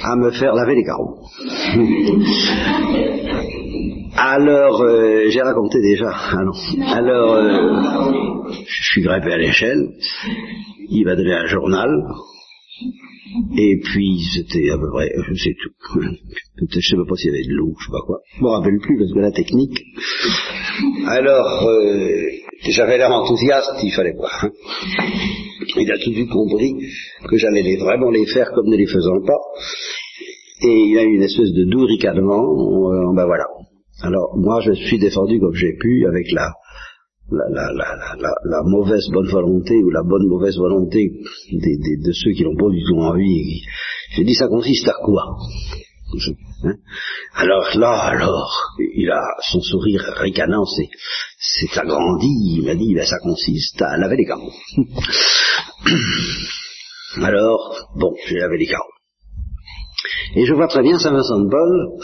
à 0.03 0.17
me 0.17 0.31
faire 0.31 0.53
laver 0.53 0.75
les 0.75 0.83
carreaux. 0.83 1.15
Alors, 4.17 4.81
euh, 4.81 5.25
j'ai 5.27 5.41
raconté 5.41 5.81
déjà. 5.81 6.09
Ah 6.09 6.38
Alors, 6.93 7.33
euh, 7.33 8.50
je 8.65 8.83
suis 8.83 9.01
grimpé 9.01 9.33
à 9.33 9.38
l'échelle. 9.38 9.89
Il 10.89 11.03
m'a 11.05 11.15
donné 11.15 11.33
un 11.33 11.47
journal 11.47 11.89
et 13.58 13.79
puis, 13.84 14.20
c'était 14.34 14.70
à 14.70 14.77
peu 14.77 14.89
près, 14.91 15.10
je 15.29 15.34
sais 15.34 15.55
tout. 15.62 16.01
Je 16.01 16.79
sais 16.79 16.96
pas 17.08 17.15
s'il 17.15 17.32
y 17.32 17.36
avait 17.36 17.48
de 17.48 17.53
l'eau, 17.53 17.74
je 17.79 17.86
sais 17.86 17.91
pas 17.91 18.05
quoi. 18.05 18.20
Je 18.38 18.44
me 18.44 18.50
rappelle 18.50 18.77
plus 18.79 18.98
parce 18.98 19.13
que 19.13 19.20
la 19.20 19.32
technique. 19.32 19.77
Alors, 21.08 21.67
euh, 21.67 22.10
j'avais 22.70 22.98
l'air 22.98 23.12
enthousiaste, 23.12 23.75
il 23.84 23.91
fallait 23.91 24.15
pas. 24.15 24.29
Hein. 24.41 24.51
Il 25.77 25.91
a 25.91 25.98
tout 25.98 26.10
de 26.10 26.15
suite 26.15 26.29
compris 26.29 26.74
que 27.27 27.38
j'allais 27.38 27.77
vraiment 27.77 28.10
les 28.10 28.25
faire 28.25 28.51
comme 28.53 28.67
ne 28.67 28.77
les 28.77 28.88
faisant 28.88 29.22
pas. 29.25 29.39
Et 30.62 30.89
il 30.89 30.98
a 30.98 31.03
eu 31.03 31.15
une 31.15 31.24
espèce 31.24 31.51
de 31.51 31.63
doux 31.65 31.86
ricanement. 31.86 32.44
Euh, 32.44 33.13
ben 33.15 33.25
voilà. 33.25 33.46
Alors, 34.01 34.38
moi, 34.38 34.60
je 34.62 34.74
suis 34.74 35.00
défendu 35.00 35.39
comme 35.39 35.55
j'ai 35.55 35.74
pu 35.79 36.05
avec 36.08 36.32
la, 36.32 36.51
la, 37.32 37.50
la, 37.50 37.74
la, 37.74 38.32
la, 38.44 38.63
mauvaise 38.63 39.08
bonne 39.12 39.27
volonté 39.27 39.75
ou 39.84 39.89
la 39.89 40.03
bonne 40.03 40.27
mauvaise 40.27 40.58
volonté 40.58 41.12
de 41.51 42.12
ceux 42.12 42.32
qui 42.32 42.44
n'ont 42.44 42.55
pas 42.55 42.70
du 42.70 42.84
tout 42.84 42.98
envie. 42.98 43.62
J'ai 44.12 44.24
dit 44.24 44.36
ça 44.36 44.48
consiste 44.48 44.88
à 44.88 44.94
quoi? 45.03 45.38
Hein? 46.63 46.75
Alors 47.36 47.67
là, 47.75 47.91
alors, 47.91 48.75
il 48.79 49.10
a 49.10 49.22
son 49.41 49.60
sourire 49.60 50.01
ricanant, 50.17 50.65
c'est, 50.65 50.89
c'est 51.38 51.79
agrandi, 51.79 52.58
il 52.58 52.65
m'a 52.65 52.75
dit, 52.75 52.94
ben, 52.94 53.05
ça 53.05 53.17
consiste 53.22 53.82
à 53.82 53.98
laver 53.98 54.17
les 54.17 54.25
carreaux. 54.25 54.51
alors, 57.24 57.89
bon, 57.96 58.13
j'ai 58.27 58.38
lavé 58.38 58.58
les 58.58 58.67
carreaux. 58.67 58.84
Et 60.36 60.46
je 60.46 60.53
vois 60.53 60.67
très 60.67 60.84
bien 60.84 60.98
Saint-Vincent 60.98 61.39
de 61.39 61.50
Paul, 61.50 62.00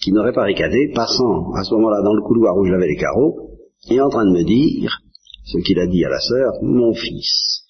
qui 0.00 0.12
n'aurait 0.12 0.32
pas 0.32 0.44
ricané, 0.44 0.90
passant 0.94 1.52
à 1.54 1.64
ce 1.64 1.74
moment-là 1.74 2.02
dans 2.02 2.14
le 2.14 2.22
couloir 2.22 2.56
où 2.56 2.66
je 2.66 2.72
lavais 2.72 2.88
les 2.88 2.96
carreaux, 2.96 3.53
est 3.90 4.00
en 4.00 4.08
train 4.08 4.24
de 4.24 4.32
me 4.32 4.44
dire, 4.44 4.98
ce 5.44 5.58
qu'il 5.58 5.78
a 5.78 5.86
dit 5.86 6.04
à 6.04 6.08
la 6.08 6.20
sœur, 6.20 6.54
mon 6.62 6.94
fils, 6.94 7.64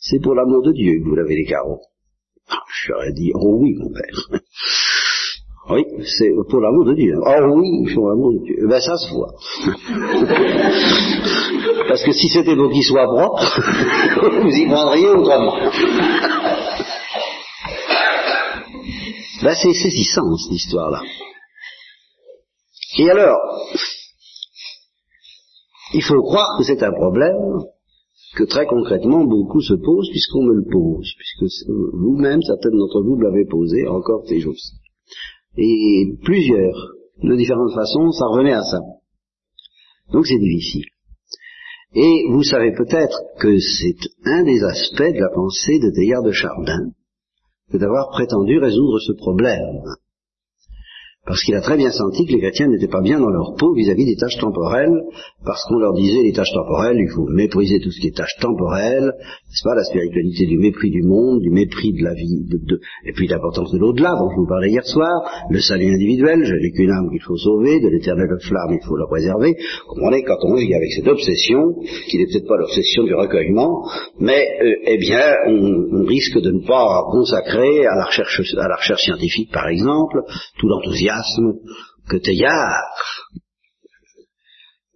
c'est 0.00 0.20
pour 0.20 0.34
l'amour 0.34 0.62
de 0.62 0.72
Dieu 0.72 1.00
que 1.00 1.08
vous 1.08 1.16
lavez 1.16 1.36
les 1.36 1.46
carreaux. 1.46 1.80
Ah, 2.48 2.62
ai 3.06 3.12
dit, 3.12 3.32
oh 3.34 3.58
oui, 3.60 3.74
mon 3.74 3.92
père. 3.92 4.40
Oui, 5.70 5.84
c'est 6.02 6.30
pour 6.48 6.60
l'amour 6.60 6.86
de 6.86 6.94
Dieu. 6.94 7.14
Oh 7.20 7.30
oui, 7.56 7.92
pour 7.92 8.08
l'amour 8.08 8.32
de 8.32 8.38
Dieu. 8.42 8.66
Ben 8.70 8.80
ça 8.80 8.96
se 8.96 9.10
voit. 9.10 9.34
Parce 11.88 12.02
que 12.04 12.12
si 12.12 12.30
c'était 12.30 12.56
pour 12.56 12.72
qu'il 12.72 12.84
soit 12.84 13.04
propre, 13.04 13.44
vous 14.42 14.50
y 14.50 14.66
prendriez 14.66 15.08
autrement. 15.08 15.58
ben 19.42 19.54
c'est 19.54 19.74
saisissant 19.74 20.34
cette 20.38 20.54
histoire-là. 20.54 21.02
Et 22.98 23.10
alors, 23.10 23.38
il 25.94 26.02
faut 26.02 26.22
croire 26.22 26.58
que 26.58 26.64
c'est 26.64 26.82
un 26.82 26.92
problème 26.92 27.62
que 28.36 28.44
très 28.44 28.66
concrètement 28.66 29.24
beaucoup 29.24 29.60
se 29.60 29.74
posent 29.74 30.10
puisqu'on 30.10 30.42
me 30.42 30.54
le 30.54 30.64
pose, 30.70 31.10
puisque 31.16 31.64
vous-même, 31.94 32.42
certaines 32.42 32.76
d'entre 32.78 33.02
vous 33.02 33.16
l'avez 33.16 33.46
posé 33.46 33.86
encore 33.86 34.24
ces 34.26 34.40
jours-ci. 34.40 34.74
Et 35.56 36.14
plusieurs, 36.22 36.76
de 37.22 37.34
différentes 37.36 37.74
façons, 37.74 38.12
ça 38.12 38.26
revenait 38.26 38.52
à 38.52 38.62
ça. 38.62 38.80
Donc 40.12 40.26
c'est 40.26 40.38
difficile. 40.38 40.84
Et 41.94 42.26
vous 42.30 42.42
savez 42.42 42.72
peut-être 42.72 43.18
que 43.40 43.58
c'est 43.58 43.96
un 44.24 44.44
des 44.44 44.62
aspects 44.62 45.14
de 45.14 45.20
la 45.20 45.30
pensée 45.30 45.78
de 45.78 45.90
Teilhard 45.90 46.22
de 46.22 46.32
Chardin, 46.32 46.90
que 47.70 47.78
d'avoir 47.78 48.10
prétendu 48.10 48.58
résoudre 48.58 48.98
ce 49.00 49.12
problème 49.12 49.82
parce 51.28 51.42
qu'il 51.42 51.54
a 51.54 51.60
très 51.60 51.76
bien 51.76 51.90
senti 51.90 52.24
que 52.24 52.32
les 52.32 52.40
chrétiens 52.40 52.68
n'étaient 52.68 52.88
pas 52.88 53.02
bien 53.02 53.20
dans 53.20 53.28
leur 53.28 53.54
peau 53.58 53.74
vis-à-vis 53.74 54.06
des 54.06 54.16
tâches 54.16 54.38
temporelles, 54.40 54.96
parce 55.44 55.62
qu'on 55.68 55.78
leur 55.78 55.92
disait 55.92 56.22
les 56.22 56.32
tâches 56.32 56.54
temporelles, 56.54 56.96
il 56.98 57.10
faut 57.14 57.28
mépriser 57.28 57.80
tout 57.80 57.90
ce 57.90 58.00
qui 58.00 58.06
est 58.06 58.16
tâches 58.16 58.38
temporelles, 58.40 59.12
n'est-ce 59.12 59.62
pas, 59.62 59.74
la 59.74 59.84
spiritualité 59.84 60.46
du 60.46 60.56
mépris 60.56 60.88
du 60.88 61.02
monde, 61.02 61.42
du 61.42 61.50
mépris 61.50 61.92
de 61.92 62.02
la 62.02 62.14
vie, 62.14 62.48
de, 62.48 62.80
et 63.04 63.12
puis 63.12 63.28
l'importance 63.28 63.70
de 63.72 63.78
l'au-delà, 63.78 64.16
dont 64.18 64.30
je 64.30 64.36
vous 64.40 64.48
parlais 64.48 64.70
hier 64.70 64.86
soir, 64.86 65.44
le 65.50 65.60
salut 65.60 65.92
individuel, 65.92 66.44
je 66.44 66.54
n'ai 66.54 66.72
qu'une 66.72 66.90
âme 66.90 67.10
qu'il 67.10 67.20
faut 67.20 67.36
sauver, 67.36 67.78
de 67.78 67.88
l'éternel 67.88 68.28
flamme 68.40 68.72
il 68.72 68.86
faut 68.86 68.96
la 68.96 69.06
préserver. 69.06 69.54
Vous 69.86 69.94
comprenez, 69.94 70.22
quand 70.22 70.38
on 70.44 70.54
vit 70.54 70.72
avec 70.72 70.92
cette 70.92 71.08
obsession, 71.08 71.76
qui 72.08 72.16
n'est 72.16 72.24
peut-être 72.24 72.48
pas 72.48 72.56
l'obsession 72.56 73.04
du 73.04 73.14
recueillement, 73.14 73.84
mais 74.18 74.48
euh, 74.62 74.74
eh 74.86 74.96
bien, 74.96 75.34
on, 75.46 76.00
on, 76.00 76.04
risque 76.04 76.40
de 76.40 76.52
ne 76.52 76.66
pas 76.66 77.04
consacrer 77.10 77.84
à 77.84 77.96
la 77.96 78.06
recherche, 78.06 78.40
à 78.56 78.66
la 78.66 78.76
recherche 78.76 79.02
scientifique, 79.02 79.52
par 79.52 79.68
exemple, 79.68 80.22
tout 80.58 80.68
l'enthousiasme 80.68 81.17
que 82.08 82.16
Teilhard, 82.16 82.84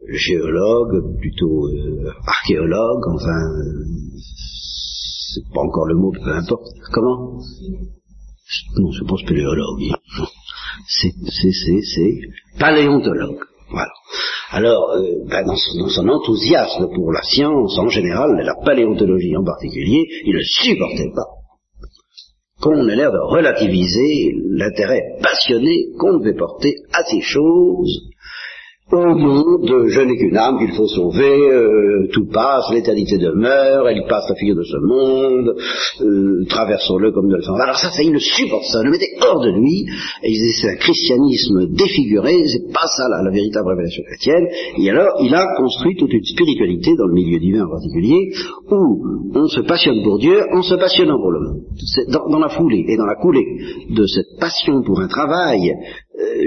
géologue, 0.08 1.18
plutôt 1.20 1.68
euh, 1.68 2.10
archéologue, 2.26 3.04
enfin, 3.14 3.40
c'est 5.34 5.44
pas 5.54 5.60
encore 5.60 5.86
le 5.86 5.94
mot, 5.94 6.12
peu 6.12 6.32
importe. 6.32 6.66
Comment? 6.92 7.38
Non, 8.76 8.90
je 8.90 9.04
pense 9.04 9.20
spéléologue. 9.20 9.94
C'est, 10.86 11.12
c'est, 11.30 11.82
c'est, 11.82 12.20
paléontologue. 12.58 13.40
Voilà. 13.70 13.92
Alors, 14.50 14.90
euh, 14.90 15.24
ben 15.28 15.46
dans, 15.46 15.56
son, 15.56 16.08
enthousiasme 16.08 16.88
pour 16.94 17.12
la 17.12 17.22
science 17.22 17.78
en 17.78 17.88
général, 17.88 18.38
la 18.44 18.54
paléontologie 18.62 19.36
en 19.36 19.44
particulier, 19.44 20.04
il 20.26 20.34
ne 20.34 20.42
supportait 20.42 21.10
pas 21.14 21.41
qu'on 22.62 22.88
ait 22.88 22.94
l'air 22.94 23.10
de 23.10 23.18
relativiser 23.18 24.36
l'intérêt 24.50 25.18
passionné 25.20 25.88
qu'on 25.98 26.18
devait 26.18 26.36
porter 26.36 26.76
à 26.92 27.02
ces 27.04 27.20
choses 27.20 28.11
au 28.92 29.14
nom 29.14 29.58
de 29.58 29.86
je 29.88 30.00
n'ai 30.00 30.16
qu'une 30.16 30.36
âme 30.36 30.58
qu'il 30.58 30.72
faut 30.72 30.86
sauver, 30.86 31.50
euh, 31.50 32.08
tout 32.12 32.26
passe, 32.26 32.70
l'éternité 32.72 33.16
demeure, 33.16 33.88
elle 33.88 34.04
passe 34.08 34.28
la 34.28 34.34
figure 34.34 34.56
de 34.56 34.64
ce 34.64 34.76
monde, 34.76 35.54
euh, 36.02 36.44
traversons-le 36.48 37.10
comme 37.12 37.28
de 37.28 37.36
le. 37.36 37.62
Alors 37.62 37.76
ça, 37.76 37.90
ça, 37.90 38.02
il 38.02 38.12
ne 38.12 38.18
supporte 38.18 38.64
ça, 38.64 38.80
il 38.82 38.86
le 38.86 38.90
mettait 38.90 39.14
hors 39.22 39.40
de 39.40 39.50
lui, 39.50 39.86
et 40.22 40.28
il 40.28 40.32
disait 40.32 40.60
c'est 40.60 40.70
un 40.72 40.76
christianisme 40.76 41.68
défiguré, 41.72 42.36
c'est 42.46 42.72
pas 42.72 42.86
ça 42.86 43.08
la, 43.08 43.30
véritable 43.30 43.68
révélation 43.68 44.02
chrétienne, 44.04 44.46
et 44.78 44.90
alors 44.90 45.16
il 45.22 45.34
a 45.34 45.46
construit 45.56 45.96
toute 45.96 46.12
une 46.12 46.24
spiritualité 46.24 46.94
dans 46.96 47.06
le 47.06 47.14
milieu 47.14 47.38
divin 47.38 47.64
en 47.64 47.70
particulier, 47.70 48.32
où 48.70 49.04
on 49.34 49.46
se 49.46 49.60
passionne 49.62 50.02
pour 50.02 50.18
Dieu 50.18 50.38
en 50.52 50.62
se 50.62 50.74
passionnant 50.74 51.18
pour 51.18 51.32
le 51.32 51.40
monde. 51.40 51.62
Dans, 52.08 52.28
dans 52.28 52.38
la 52.38 52.50
foulée 52.50 52.84
et 52.88 52.96
dans 52.96 53.06
la 53.06 53.16
coulée 53.16 53.46
de 53.90 54.06
cette 54.06 54.38
passion 54.38 54.82
pour 54.82 55.00
un 55.00 55.08
travail 55.08 55.72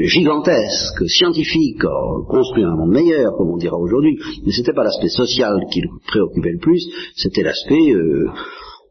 gigantesque, 0.03 1.07
scientifique, 1.07 1.81
construire 2.27 2.67
un 2.67 2.77
monde 2.77 2.91
meilleur, 2.91 3.35
comme 3.37 3.51
on 3.51 3.57
dira 3.57 3.77
aujourd'hui, 3.77 4.17
mais 4.45 4.51
c'était 4.51 4.73
pas 4.73 4.83
l'aspect 4.83 5.09
social 5.09 5.53
qui 5.71 5.81
le 5.81 5.89
préoccupait 6.07 6.51
le 6.51 6.59
plus, 6.59 6.83
c'était 7.15 7.43
l'aspect, 7.43 7.91
euh, 7.91 8.27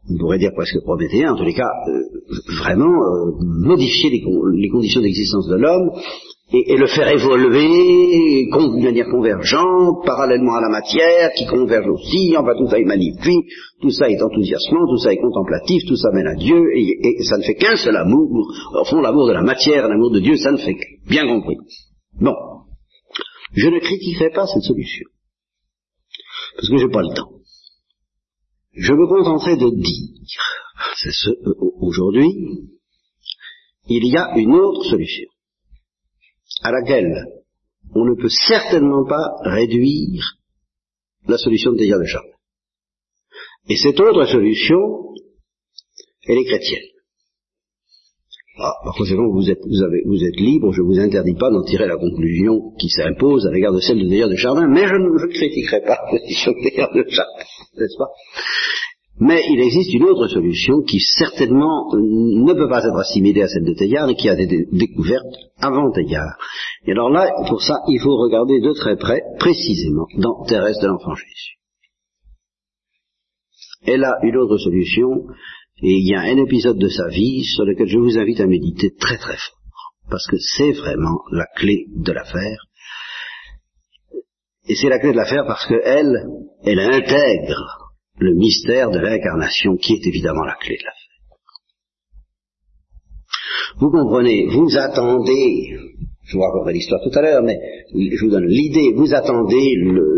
on 0.09 0.17
pourrait 0.17 0.37
dire 0.37 0.51
presque 0.55 0.79
prométhéen, 0.81 1.33
en 1.33 1.35
tous 1.35 1.45
les 1.45 1.53
cas, 1.53 1.71
euh, 1.87 2.01
vraiment 2.61 2.85
euh, 2.85 3.31
modifier 3.41 4.09
les 4.09 4.69
conditions 4.69 5.01
d'existence 5.01 5.47
de 5.47 5.55
l'homme 5.55 5.91
et, 6.53 6.73
et, 6.73 6.77
le 6.77 6.85
faire 6.85 7.07
évoluer 7.07 8.47
d'une 8.51 8.83
manière 8.83 9.09
convergente, 9.09 10.05
parallèlement 10.05 10.55
à 10.55 10.61
la 10.61 10.69
matière, 10.69 11.31
qui 11.35 11.47
converge 11.47 11.87
aussi, 11.87 12.35
enfin 12.37 12.53
tout 12.55 12.69
ça 12.69 12.79
est 12.79 12.85
magnifique, 12.85 13.45
tout 13.81 13.89
ça 13.89 14.07
est 14.09 14.21
enthousiasmant, 14.21 14.85
tout 14.87 14.97
ça 14.99 15.11
est 15.11 15.17
contemplatif, 15.17 15.83
tout 15.87 15.95
ça 15.95 16.11
mène 16.13 16.27
à 16.27 16.35
Dieu, 16.35 16.61
et, 16.75 17.19
et 17.19 17.23
ça 17.23 17.37
ne 17.37 17.43
fait 17.43 17.55
qu'un 17.55 17.75
seul 17.75 17.95
amour, 17.95 18.29
au 18.79 18.85
fond 18.85 19.01
l'amour 19.01 19.27
de 19.27 19.33
la 19.33 19.41
matière, 19.41 19.87
l'amour 19.87 20.11
de 20.11 20.19
Dieu, 20.19 20.37
ça 20.37 20.51
ne 20.51 20.57
fait 20.57 20.75
que, 20.75 21.09
bien 21.09 21.27
compris. 21.27 21.57
Bon, 22.21 22.35
je 23.53 23.67
ne 23.67 23.79
critiquerai 23.79 24.29
pas 24.29 24.45
cette 24.45 24.63
solution, 24.63 25.05
parce 26.57 26.69
que 26.69 26.77
j'ai 26.77 26.89
pas 26.89 27.01
le 27.01 27.15
temps. 27.15 27.31
Je 28.73 28.93
me 28.93 29.07
contenterai 29.07 29.57
de 29.57 29.69
dire, 29.69 30.41
c'est 30.97 31.11
ce, 31.11 31.31
aujourd'hui, 31.79 32.29
il 33.87 34.05
y 34.05 34.15
a 34.15 34.37
une 34.37 34.53
autre 34.53 34.83
solution 34.83 35.29
à 36.63 36.71
laquelle 36.71 37.25
on 37.93 38.05
ne 38.05 38.15
peut 38.15 38.29
certainement 38.29 39.05
pas 39.05 39.35
réduire 39.43 40.37
la 41.27 41.37
solution 41.37 41.71
de 41.71 41.77
Teilhard 41.77 41.99
de 41.99 42.05
Chardin. 42.05 42.29
Et 43.69 43.77
cette 43.77 43.99
autre 43.99 44.25
solution, 44.25 44.77
elle 46.27 46.37
est 46.37 46.45
chrétienne. 46.45 46.83
Ah, 48.57 48.71
par 48.85 48.95
conséquent, 48.95 49.27
vous 49.29 49.49
êtes, 49.49 49.59
libre, 50.39 50.71
je 50.71 50.81
ne 50.81 50.85
vous 50.85 50.99
interdis 50.99 51.33
pas 51.33 51.51
d'en 51.51 51.63
tirer 51.63 51.87
la 51.87 51.97
conclusion 51.97 52.71
qui 52.79 52.89
s'impose 52.89 53.45
à 53.45 53.51
l'égard 53.51 53.73
de 53.73 53.81
celle 53.81 53.99
de 53.99 54.07
Teilhard 54.07 54.29
de 54.29 54.35
Chardin, 54.35 54.67
mais 54.67 54.87
je 54.87 54.95
ne 54.95 55.27
critiquerai 55.27 55.81
pas 55.81 55.99
la 56.01 56.09
position 56.09 56.51
de 56.51 56.69
Teilhard 56.69 56.93
de 56.93 57.05
Chardin, 57.09 57.43
n'est-ce 57.77 57.97
pas? 57.97 58.09
Mais 59.19 59.41
il 59.49 59.61
existe 59.61 59.93
une 59.93 60.03
autre 60.03 60.27
solution 60.27 60.81
qui 60.81 60.99
certainement 60.99 61.89
ne 61.93 62.53
peut 62.53 62.67
pas 62.67 62.83
être 62.83 62.97
assimilée 62.97 63.43
à 63.43 63.47
celle 63.47 63.63
de 63.63 63.73
Teilhard 63.73 64.09
et 64.09 64.15
qui 64.15 64.29
a 64.29 64.39
été 64.39 64.65
découverte 64.73 65.33
avant 65.57 65.89
Teilhard. 65.91 66.37
Et 66.85 66.91
alors 66.91 67.09
là, 67.09 67.31
pour 67.47 67.61
ça, 67.61 67.75
il 67.87 67.99
faut 68.01 68.17
regarder 68.17 68.59
de 68.59 68.73
très 68.73 68.97
près, 68.97 69.21
précisément, 69.39 70.07
dans 70.17 70.43
Thérèse 70.45 70.79
de 70.81 70.87
l'Enfant 70.87 71.15
Jésus. 71.15 71.55
Elle 73.87 74.03
a 74.03 74.17
une 74.23 74.35
autre 74.35 74.57
solution, 74.57 75.27
et 75.81 75.93
il 75.93 76.07
y 76.07 76.15
a 76.15 76.21
un 76.21 76.37
épisode 76.37 76.77
de 76.77 76.89
sa 76.89 77.07
vie 77.07 77.43
sur 77.43 77.63
lequel 77.63 77.87
je 77.87 77.97
vous 77.97 78.17
invite 78.17 78.41
à 78.41 78.47
méditer 78.47 78.93
très 78.99 79.17
très 79.17 79.37
fort, 79.37 79.93
parce 80.09 80.27
que 80.27 80.37
c'est 80.39 80.73
vraiment 80.73 81.21
la 81.31 81.45
clé 81.55 81.85
de 81.95 82.11
l'affaire. 82.11 82.65
Et 84.67 84.75
c'est 84.75 84.89
la 84.89 84.99
clé 84.99 85.11
de 85.11 85.17
l'affaire 85.17 85.45
parce 85.45 85.65
qu'elle, 85.67 86.27
elle 86.63 86.79
intègre 86.79 87.84
le 88.17 88.33
mystère 88.33 88.89
de 88.91 88.99
l'incarnation 88.99 89.75
qui 89.75 89.93
est 89.93 90.07
évidemment 90.07 90.43
la 90.43 90.55
clé 90.55 90.77
de 90.77 90.83
l'affaire. 90.83 91.05
Vous 93.77 93.91
comprenez, 93.91 94.47
vous 94.47 94.77
attendez, 94.77 95.75
je 96.23 96.37
vous 96.37 96.43
raconterai 96.43 96.73
l'histoire 96.73 97.01
tout 97.03 97.17
à 97.17 97.21
l'heure, 97.21 97.43
mais 97.43 97.57
je 97.93 98.23
vous 98.23 98.31
donne 98.31 98.47
l'idée, 98.47 98.93
vous 98.95 99.13
attendez, 99.13 99.75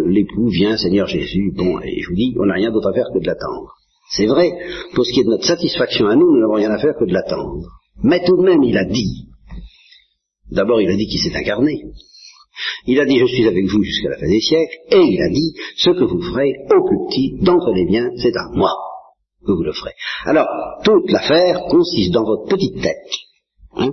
l'époux 0.07 0.47
vient, 0.49 0.77
Seigneur 0.77 1.07
Jésus, 1.07 1.51
bon, 1.55 1.79
et 1.81 2.01
je 2.01 2.09
vous 2.09 2.15
dis, 2.15 2.35
on 2.39 2.45
n'a 2.45 2.53
rien 2.53 2.71
d'autre 2.71 2.89
à 2.89 2.93
faire 2.93 3.07
que 3.13 3.19
de 3.19 3.25
l'attendre. 3.25 3.73
C'est 4.11 4.27
vrai, 4.27 4.51
pour 4.93 5.05
ce 5.05 5.11
qui 5.11 5.21
est 5.21 5.25
de 5.25 5.29
notre 5.29 5.45
satisfaction 5.45 6.07
à 6.07 6.15
nous, 6.15 6.31
nous 6.31 6.39
n'avons 6.39 6.53
rien 6.53 6.71
à 6.71 6.77
faire 6.77 6.95
que 6.97 7.05
de 7.05 7.13
l'attendre. 7.13 7.67
Mais 8.03 8.23
tout 8.23 8.37
de 8.37 8.43
même, 8.43 8.63
il 8.63 8.77
a 8.77 8.85
dit, 8.85 9.27
d'abord 10.51 10.79
il 10.79 10.89
a 10.89 10.95
dit 10.95 11.07
qu'il 11.07 11.19
s'est 11.19 11.35
incarné, 11.35 11.83
il 12.85 12.99
a 12.99 13.05
dit, 13.05 13.19
je 13.19 13.25
suis 13.25 13.47
avec 13.47 13.65
vous 13.65 13.83
jusqu'à 13.83 14.09
la 14.09 14.17
fin 14.17 14.27
des 14.27 14.39
siècles, 14.39 14.77
et 14.91 15.01
il 15.01 15.21
a 15.21 15.29
dit, 15.29 15.53
ce 15.77 15.91
que 15.91 16.03
vous 16.03 16.21
ferez 16.21 16.53
au 16.65 16.85
plus 16.85 16.97
petit 17.09 17.43
d'entre 17.43 17.71
les 17.73 17.85
biens, 17.85 18.09
c'est 18.17 18.35
à 18.35 18.49
moi 18.53 18.71
que 19.45 19.51
vous 19.51 19.63
le 19.63 19.73
ferez. 19.73 19.93
Alors, 20.25 20.47
toute 20.83 21.11
l'affaire 21.11 21.61
consiste 21.69 22.13
dans 22.13 22.23
votre 22.23 22.47
petite 22.49 22.81
tête 22.81 23.11
hein, 23.77 23.91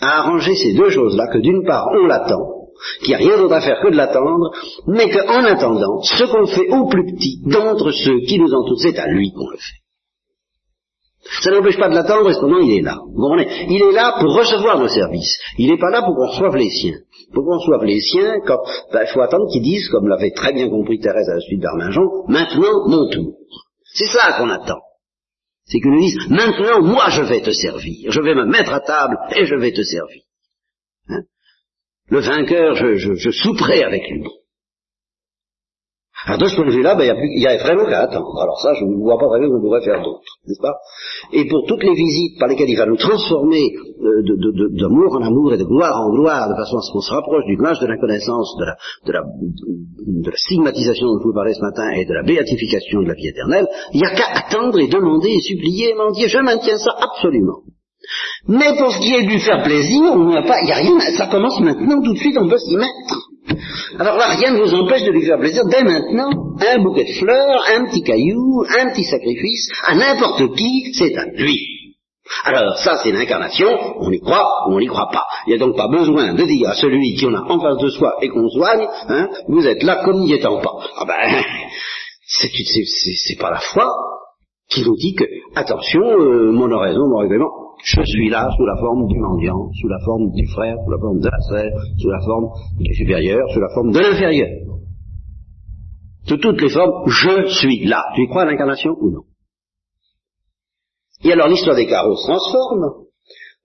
à 0.00 0.20
arranger 0.20 0.54
ces 0.54 0.72
deux 0.72 0.90
choses-là, 0.90 1.26
que 1.32 1.38
d'une 1.38 1.64
part, 1.64 1.88
on 1.92 2.06
l'attend, 2.06 2.60
qu'il 3.00 3.08
n'y 3.08 3.14
a 3.14 3.18
rien 3.18 3.36
d'autre 3.36 3.54
à 3.54 3.60
faire 3.60 3.80
que 3.82 3.90
de 3.90 3.96
l'attendre, 3.96 4.50
mais 4.86 5.10
qu'en 5.10 5.44
attendant, 5.44 6.00
ce 6.02 6.24
qu'on 6.24 6.46
fait 6.46 6.68
au 6.70 6.88
plus 6.88 7.12
petit 7.12 7.42
d'entre 7.46 7.90
ceux 7.90 8.20
qui 8.20 8.38
nous 8.38 8.52
entourent, 8.52 8.80
c'est 8.80 8.98
à 8.98 9.08
lui 9.08 9.32
qu'on 9.32 9.50
le 9.50 9.58
fait. 9.58 9.89
Ça 11.42 11.50
n'empêche 11.50 11.76
pas 11.76 11.88
de 11.88 11.94
l'attendre, 11.94 12.30
et 12.30 12.34
cependant 12.34 12.60
il 12.60 12.78
est 12.78 12.82
là. 12.82 12.96
Vous 13.06 13.20
comprenez? 13.20 13.66
Il 13.68 13.82
est 13.82 13.92
là 13.92 14.16
pour 14.20 14.34
recevoir 14.34 14.78
nos 14.78 14.88
services. 14.88 15.38
Il 15.58 15.70
n'est 15.70 15.78
pas 15.78 15.90
là 15.90 16.02
pour 16.02 16.14
qu'on 16.16 16.28
reçoive 16.28 16.56
les 16.56 16.70
siens. 16.70 16.96
Pour 17.32 17.44
qu'on 17.44 17.58
reçoive 17.58 17.84
les 17.84 18.00
siens, 18.00 18.36
quand, 18.46 18.58
ben, 18.92 19.02
il 19.06 19.12
faut 19.12 19.20
attendre 19.20 19.46
qu'ils 19.52 19.62
disent, 19.62 19.88
comme 19.90 20.08
l'avait 20.08 20.30
très 20.30 20.52
bien 20.52 20.68
compris 20.68 20.98
Thérèse 20.98 21.28
à 21.28 21.34
la 21.34 21.40
suite 21.40 21.60
d'Armingeon, 21.60 22.24
maintenant 22.28 22.88
mon 22.88 23.08
tour. 23.10 23.34
C'est 23.92 24.06
ça 24.06 24.38
qu'on 24.38 24.48
attend. 24.48 24.80
C'est 25.66 25.78
qu'ils 25.78 25.90
nous 25.90 26.00
disent, 26.00 26.28
maintenant, 26.30 26.82
moi, 26.82 27.10
je 27.10 27.22
vais 27.22 27.42
te 27.42 27.52
servir. 27.52 28.10
Je 28.10 28.20
vais 28.20 28.34
me 28.34 28.46
mettre 28.46 28.72
à 28.72 28.80
table 28.80 29.16
et 29.36 29.44
je 29.44 29.54
vais 29.54 29.72
te 29.72 29.82
servir. 29.82 30.22
Hein? 31.08 31.22
Le 32.08 32.20
vainqueur, 32.20 32.74
je, 32.74 32.94
je, 32.96 33.14
je 33.14 33.30
souperai 33.30 33.84
avec 33.84 34.08
lui. 34.10 34.24
Alors 36.26 36.38
de 36.38 36.46
ce 36.46 36.56
point 36.56 36.66
de 36.66 36.72
vue-là, 36.72 36.94
ben, 36.94 37.16
il 37.22 37.42
y, 37.42 37.46
a 37.46 37.56
vraiment 37.58 37.86
qu'à 37.86 38.00
attendre. 38.00 38.38
Alors 38.42 38.60
ça, 38.60 38.74
je 38.74 38.84
ne 38.84 38.96
vois 38.96 39.18
pas 39.18 39.26
vraiment 39.26 39.48
qu'on 39.48 39.62
pourrait 39.62 39.82
faire 39.82 40.02
d'autre, 40.02 40.20
n'est-ce 40.46 40.60
pas? 40.60 40.74
Et 41.32 41.46
pour 41.48 41.64
toutes 41.66 41.82
les 41.82 41.94
visites 41.94 42.38
par 42.38 42.48
lesquelles 42.48 42.68
il 42.68 42.76
va 42.76 42.86
nous 42.86 42.96
transformer 42.96 43.72
euh, 44.02 44.22
d'amour 44.76 45.16
en 45.16 45.22
amour 45.22 45.54
et 45.54 45.58
de 45.58 45.64
gloire 45.64 45.96
en 45.96 46.10
gloire, 46.10 46.48
de 46.48 46.54
façon 46.54 46.76
à 46.76 46.82
ce 46.82 46.92
qu'on 46.92 47.00
se 47.00 47.12
rapproche 47.12 47.44
du 47.46 47.56
nuage 47.56 47.80
de 47.80 47.86
la 47.86 47.96
connaissance, 47.96 48.54
de 48.58 48.64
la, 48.64 48.76
de, 49.06 49.12
la, 49.12 49.22
de 49.22 50.30
la 50.30 50.36
stigmatisation 50.36 51.06
dont 51.06 51.18
je 51.20 51.24
vous 51.24 51.34
parlais 51.34 51.54
ce 51.54 51.62
matin 51.62 51.88
et 51.96 52.04
de 52.04 52.12
la 52.12 52.22
béatification 52.22 53.02
de 53.02 53.08
la 53.08 53.14
vie 53.14 53.28
éternelle, 53.28 53.66
il 53.92 54.00
n'y 54.00 54.06
a 54.06 54.14
qu'à 54.14 54.28
attendre 54.34 54.78
et 54.78 54.88
demander 54.88 55.30
et 55.30 55.40
supplier 55.40 55.90
et 55.90 55.94
mendier. 55.94 56.28
Je 56.28 56.38
maintiens 56.38 56.76
ça 56.76 56.90
absolument. 57.00 57.62
Mais 58.48 58.76
pour 58.78 58.90
ce 58.90 58.98
qui 58.98 59.14
est 59.14 59.26
du 59.26 59.38
faire 59.38 59.62
plaisir, 59.62 60.16
n'y 60.16 60.36
a 60.36 60.42
pas, 60.42 60.60
il 60.62 60.66
n'y 60.66 60.72
a 60.72 60.76
rien, 60.76 60.98
ça 61.16 61.26
commence 61.26 61.60
maintenant, 61.60 62.02
tout 62.02 62.12
de 62.12 62.18
suite, 62.18 62.36
on 62.38 62.48
peut 62.48 62.58
s'y 62.58 62.76
mettre. 62.76 63.19
Alors 64.00 64.16
là, 64.16 64.28
rien 64.28 64.52
ne 64.52 64.62
vous 64.62 64.74
empêche 64.74 65.04
de 65.04 65.10
lui 65.10 65.26
faire 65.26 65.38
plaisir 65.38 65.62
dès 65.66 65.84
maintenant. 65.84 66.30
Un 66.58 66.82
bouquet 66.82 67.04
de 67.04 67.18
fleurs, 67.18 67.64
un 67.76 67.84
petit 67.84 68.02
caillou, 68.02 68.64
un 68.66 68.94
petit 68.94 69.04
sacrifice, 69.04 69.68
à 69.84 69.94
n'importe 69.94 70.56
qui, 70.56 70.90
c'est 70.94 71.14
à 71.18 71.26
lui. 71.26 71.58
Alors 72.44 72.78
ça, 72.78 72.98
c'est 73.02 73.12
l'incarnation, 73.12 73.68
on 73.98 74.10
y 74.10 74.18
croit 74.20 74.48
ou 74.66 74.76
on 74.76 74.80
n'y 74.80 74.86
croit 74.86 75.10
pas. 75.12 75.26
Il 75.46 75.50
n'y 75.50 75.56
a 75.56 75.58
donc 75.58 75.76
pas 75.76 75.88
besoin 75.88 76.32
de 76.32 76.42
dire 76.44 76.70
à 76.70 76.74
celui 76.74 77.14
qui 77.14 77.26
en 77.26 77.34
a 77.34 77.42
en 77.42 77.60
face 77.60 77.76
de 77.76 77.90
soi 77.90 78.14
et 78.22 78.30
qu'on 78.30 78.48
soigne, 78.48 78.86
hein, 79.08 79.28
vous 79.48 79.66
êtes 79.66 79.82
là 79.82 79.96
comme 80.02 80.20
n'y 80.20 80.32
étant 80.32 80.62
pas. 80.62 80.78
Ah 80.96 81.04
ben, 81.04 81.42
c'est 82.26 83.38
pas 83.38 83.50
la 83.50 83.60
foi 83.60 83.86
qui 84.70 84.82
nous 84.82 84.96
dit 84.96 85.14
que, 85.14 85.24
attention, 85.56 86.00
euh, 86.00 86.52
mon 86.52 86.70
oraison, 86.70 87.06
mon 87.06 87.18
règlement, 87.18 87.50
je 87.84 88.02
suis 88.02 88.28
là 88.28 88.48
sous 88.56 88.66
la 88.66 88.76
forme 88.76 89.06
du 89.06 89.18
mendiant, 89.18 89.70
sous 89.80 89.88
la 89.88 89.98
forme 90.04 90.30
du 90.32 90.46
frère, 90.48 90.76
sous 90.84 90.90
la 90.90 90.98
forme 90.98 91.20
de 91.20 91.28
la 91.28 91.40
sœur, 91.40 91.70
sous 91.98 92.10
la 92.10 92.20
forme 92.20 92.48
du 92.78 92.94
supérieur, 92.94 93.40
sous 93.52 93.60
la 93.60 93.68
forme 93.74 93.92
de 93.92 93.98
l'inférieur. 93.98 94.48
Sous 96.26 96.36
toutes 96.36 96.60
les 96.60 96.68
formes, 96.68 97.08
je 97.08 97.46
suis 97.48 97.86
là. 97.86 98.04
Tu 98.14 98.22
y 98.22 98.28
crois 98.28 98.42
à 98.42 98.46
l'incarnation 98.46 98.94
ou 99.00 99.10
non? 99.10 99.22
Et 101.24 101.32
alors 101.32 101.48
l'histoire 101.48 101.76
des 101.76 101.86
carreaux 101.86 102.16
se 102.16 102.26
transforme, 102.26 103.06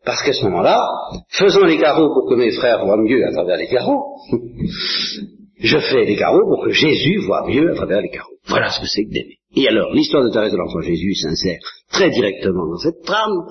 parce 0.05 0.21
qu'à 0.23 0.33
ce 0.33 0.43
moment-là, 0.45 0.85
faisant 1.29 1.65
les 1.65 1.77
carreaux 1.77 2.13
pour 2.13 2.29
que 2.29 2.35
mes 2.35 2.51
frères 2.51 2.85
voient 2.85 2.97
mieux 2.97 3.25
à 3.25 3.31
travers 3.31 3.57
les 3.57 3.67
carreaux, 3.67 4.17
je 5.59 5.77
fais 5.77 6.05
les 6.05 6.15
carreaux 6.15 6.47
pour 6.47 6.63
que 6.63 6.71
Jésus 6.71 7.19
voit 7.25 7.47
mieux 7.47 7.71
à 7.71 7.75
travers 7.75 8.01
les 8.01 8.09
carreaux. 8.09 8.35
Voilà 8.47 8.69
ce 8.69 8.81
que 8.81 8.87
c'est 8.87 9.05
que 9.05 9.11
d'aimer. 9.11 9.39
Et 9.55 9.67
alors, 9.67 9.93
l'histoire 9.93 10.23
de 10.23 10.29
Thérèse 10.29 10.51
de 10.51 10.57
l'Enfant 10.57 10.81
Jésus 10.81 11.15
s'insère 11.15 11.59
très 11.89 12.09
directement 12.09 12.67
dans 12.67 12.77
cette 12.77 13.01
trame, 13.03 13.45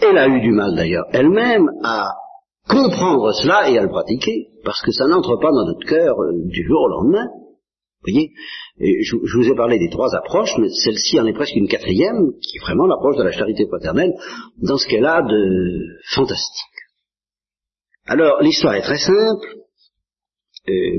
elle 0.00 0.18
a 0.18 0.28
eu 0.28 0.40
du 0.40 0.52
mal 0.52 0.74
d'ailleurs 0.74 1.06
elle-même 1.12 1.68
à 1.84 2.12
comprendre 2.68 3.32
cela 3.32 3.70
et 3.70 3.78
à 3.78 3.82
le 3.82 3.88
pratiquer, 3.88 4.48
parce 4.64 4.82
que 4.82 4.92
ça 4.92 5.06
n'entre 5.06 5.36
pas 5.40 5.50
dans 5.50 5.66
notre 5.66 5.86
cœur 5.86 6.20
euh, 6.20 6.32
du 6.44 6.64
jour 6.66 6.82
au 6.82 6.88
lendemain. 6.88 7.26
Vous 8.00 8.12
voyez, 8.12 8.30
je, 8.78 9.16
vous 9.16 9.48
ai 9.48 9.56
parlé 9.56 9.78
des 9.78 9.90
trois 9.90 10.14
approches, 10.14 10.56
mais 10.58 10.68
celle-ci 10.68 11.18
en 11.18 11.26
est 11.26 11.32
presque 11.32 11.56
une 11.56 11.66
quatrième, 11.66 12.30
qui 12.40 12.56
est 12.56 12.60
vraiment 12.60 12.86
l'approche 12.86 13.16
de 13.16 13.24
la 13.24 13.32
charité 13.32 13.66
paternelle, 13.66 14.12
dans 14.62 14.76
ce 14.76 14.86
qu'elle 14.86 15.04
a 15.04 15.22
de 15.22 15.80
fantastique. 16.14 16.64
Alors, 18.06 18.40
l'histoire 18.40 18.74
est 18.74 18.82
très 18.82 18.98
simple. 18.98 19.48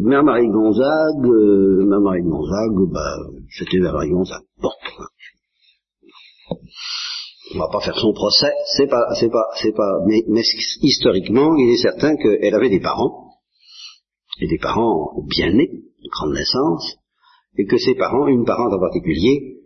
Mère 0.02 0.24
Marie 0.24 0.48
Gonzague, 0.48 1.26
euh, 1.26 1.86
Mère 1.86 2.02
Marie 2.02 2.24
Gonzague, 2.24 2.92
bah, 2.92 3.16
c'était 3.50 3.80
Mère 3.80 3.94
Marie 3.94 4.10
Gonzague. 4.10 4.44
Bon, 4.62 4.72
on 7.56 7.60
va 7.60 7.70
pas 7.72 7.82
faire 7.82 7.98
son 7.98 8.14
procès, 8.14 8.52
c'est 8.78 8.88
pas, 8.88 9.04
c'est 9.20 9.30
pas, 9.30 9.46
c'est 9.62 9.76
pas, 9.76 10.00
mais, 10.06 10.24
historiquement, 10.82 11.56
il 11.56 11.74
est 11.74 11.82
certain 11.82 12.16
qu'elle 12.16 12.54
avait 12.54 12.70
des 12.70 12.80
parents, 12.80 13.34
et 14.42 14.48
des 14.48 14.60
parents 14.60 15.24
bien 15.28 15.52
nés, 15.52 15.70
de 15.70 16.10
grande 16.10 16.34
naissance, 16.34 16.98
et 17.58 17.66
que 17.66 17.78
ses 17.78 17.96
parents, 17.96 18.28
une 18.28 18.46
parente 18.46 18.74
en 18.74 18.80
particulier, 18.80 19.58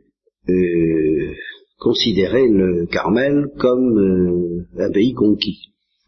euh, 0.50 1.34
considérait 1.80 2.48
le 2.48 2.88
Carmel 2.88 3.48
comme 3.60 3.98
euh, 3.98 4.68
un 4.80 4.92
pays 4.92 5.14
conquis. 5.14 5.60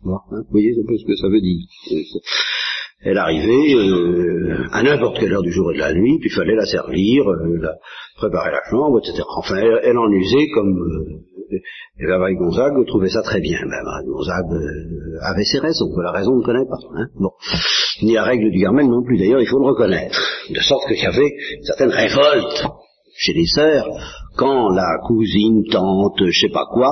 Hein, 0.06 0.20
vous 0.32 0.52
voyez 0.52 0.72
un 0.72 0.88
peu 0.88 0.98
ce 0.98 1.06
que 1.06 1.16
ça 1.16 1.28
veut 1.28 1.42
dire. 1.42 1.66
Elle 3.02 3.18
arrivait 3.18 3.76
euh, 3.76 4.66
à 4.72 4.82
n'importe 4.82 5.20
quelle 5.20 5.34
heure 5.34 5.44
du 5.44 5.52
jour 5.52 5.72
et 5.72 5.76
de 5.76 5.80
la 5.80 5.94
nuit, 5.94 6.18
puis 6.20 6.30
il 6.30 6.36
fallait 6.36 6.56
la 6.56 6.66
servir, 6.66 7.30
euh, 7.30 7.58
la, 7.62 7.76
préparer 8.18 8.52
la 8.52 8.62
chambre, 8.70 9.00
etc. 9.00 9.22
Enfin, 9.38 9.58
elle, 9.58 9.98
en 9.98 10.10
usait 10.12 10.48
comme... 10.54 11.22
Et 11.52 12.06
Marie 12.06 12.36
Gonzague 12.36 12.86
trouvait 12.88 13.10
ça 13.10 13.22
très 13.22 13.40
bien. 13.40 13.60
Ben, 13.62 14.06
Gonzague 14.06 14.54
euh, 14.54 15.20
avait 15.22 15.44
ses 15.44 15.60
raisons, 15.60 15.94
que 15.96 16.02
la 16.02 16.12
raison 16.12 16.32
on 16.34 16.40
ne 16.40 16.44
connaît 16.44 16.66
pas. 16.66 16.78
Hein. 16.98 17.08
Bon. 17.20 17.32
Ni 18.02 18.14
la 18.14 18.24
règle 18.24 18.52
du 18.52 18.62
Carmel 18.62 18.88
non 18.88 19.04
plus, 19.04 19.18
d'ailleurs, 19.18 19.42
il 19.42 19.48
faut 19.48 19.60
le 19.60 19.68
reconnaître. 19.68 20.20
De 20.50 20.60
sorte 20.60 20.88
qu'il 20.88 21.02
y 21.02 21.06
avait 21.06 21.32
une 21.58 21.64
certaine 21.64 21.90
révolte 21.90 22.66
chez 23.18 23.34
les 23.34 23.46
sœurs, 23.46 23.88
quand 24.36 24.70
la 24.70 24.98
cousine, 25.08 25.64
tante, 25.72 26.18
je 26.20 26.40
sais 26.40 26.52
pas 26.52 26.66
quoi, 26.66 26.90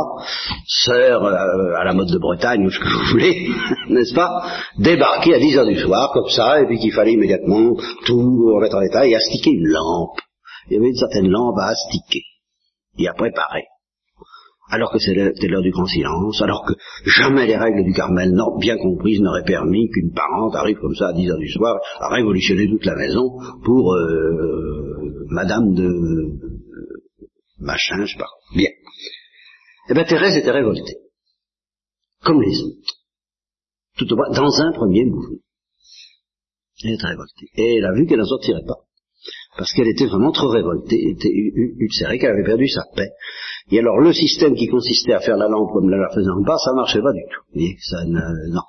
sœur 0.66 1.24
euh, 1.26 1.76
à 1.76 1.84
la 1.84 1.94
mode 1.94 2.10
de 2.10 2.18
Bretagne 2.18 2.66
ou 2.66 2.70
ce 2.70 2.80
que 2.80 2.88
vous 2.88 3.12
voulez, 3.12 3.48
n'est-ce 3.90 4.16
pas, 4.16 4.46
débarquait 4.80 5.36
à 5.36 5.40
10 5.40 5.58
heures 5.58 5.66
du 5.66 5.78
soir, 5.78 6.12
comme 6.14 6.30
ça, 6.30 6.62
et 6.62 6.66
puis 6.66 6.80
qu'il 6.80 6.94
fallait 6.94 7.14
immédiatement 7.14 7.76
tout 8.06 8.54
remettre 8.56 8.78
en 8.78 8.82
état 8.82 9.06
et 9.06 9.16
astiquer 9.16 9.52
une 9.52 9.68
lampe. 9.68 10.18
Il 10.70 10.76
y 10.76 10.78
avait 10.78 10.88
une 10.88 10.96
certaine 10.96 11.28
lampe 11.28 11.58
à 11.60 11.68
astiquer 11.68 12.24
et 12.98 13.08
à 13.08 13.14
préparer. 13.14 13.66
Alors 14.70 14.92
que 14.92 15.00
c'était 15.00 15.48
l'heure 15.48 15.62
du 15.62 15.72
grand 15.72 15.86
silence, 15.86 16.42
alors 16.42 16.66
que 16.66 16.74
jamais 17.06 17.46
les 17.46 17.58
règles 17.58 17.84
du 17.84 17.94
Carmel, 17.94 18.34
bien 18.60 18.78
comprises, 18.78 19.20
n'auraient 19.20 19.44
permis 19.44 19.90
qu'une 19.90 20.14
parente 20.14 20.56
arrive 20.56 20.78
comme 20.78 20.96
ça 20.96 21.10
à 21.10 21.14
10 21.14 21.30
heures 21.30 21.38
du 21.38 21.50
soir 21.50 21.80
à 22.00 22.10
révolutionner 22.10 22.68
toute 22.68 22.86
la 22.86 22.96
maison 22.96 23.38
pour 23.64 23.94
euh, 23.94 25.26
Madame 25.30 25.74
de 25.74 25.90
machin, 27.60 28.06
je 28.06 28.14
sais 28.14 28.20
pas. 28.20 28.30
Bien. 28.56 28.70
Eh 29.90 29.94
bien, 29.94 30.06
Thérèse 30.06 30.38
était 30.38 30.52
révoltée. 30.52 30.98
Comme 32.24 32.42
les 32.42 32.58
autres. 32.62 32.94
Tout 33.98 34.12
au 34.12 34.16
moins, 34.16 34.30
dans 34.32 34.62
un 34.62 34.72
premier 34.72 35.06
mouvement. 35.06 35.40
Elle 36.84 36.94
était 36.94 37.08
révoltée. 37.08 37.48
Et 37.56 37.78
elle 37.78 37.86
a 37.86 37.94
vu 37.94 38.06
qu'elle 38.06 38.20
n'en 38.20 38.26
sortirait 38.26 38.66
pas. 38.66 38.86
Parce 39.58 39.72
qu'elle 39.74 39.88
était 39.88 40.08
vraiment 40.08 40.32
trop 40.32 40.50
révoltée, 40.50 41.12
était 41.12 41.32
ulcérée, 41.32 42.18
qu'elle 42.18 42.32
avait 42.32 42.44
perdu 42.44 42.68
sa 42.68 42.84
paix. 42.96 43.12
Et 43.72 43.80
alors, 43.80 44.00
le 44.00 44.14
système 44.14 44.56
qui 44.56 44.68
consistait 44.68 45.14
à 45.14 45.20
faire 45.20 45.38
la 45.38 45.48
lampe 45.48 45.72
comme 45.72 45.90
la 45.90 46.10
faisait 46.10 46.30
en 46.30 46.42
bas, 46.42 46.58
ça 46.58 46.74
marchait 46.74 47.02
pas 47.02 47.14
du 47.14 47.24
tout. 47.24 47.42
Vous 47.54 47.62
ça 47.80 48.04
non. 48.06 48.62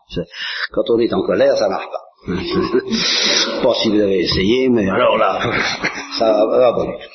Quand 0.73 0.85
on 0.91 0.99
est 1.01 1.13
en 1.13 1.23
colère, 1.23 1.57
ça 1.57 1.69
marche 1.69 1.87
pas. 1.87 2.05
Je 2.27 3.63
pas 3.63 3.75
si 3.75 3.91
vous 3.91 4.01
avez 4.01 4.21
essayé, 4.21 4.69
mais 4.71 4.89
alors 4.89 5.19
là, 5.19 5.41
ça 6.19 6.47
va 6.47 6.73
pas 6.73 6.87
du 6.87 6.93
tout. 6.93 7.11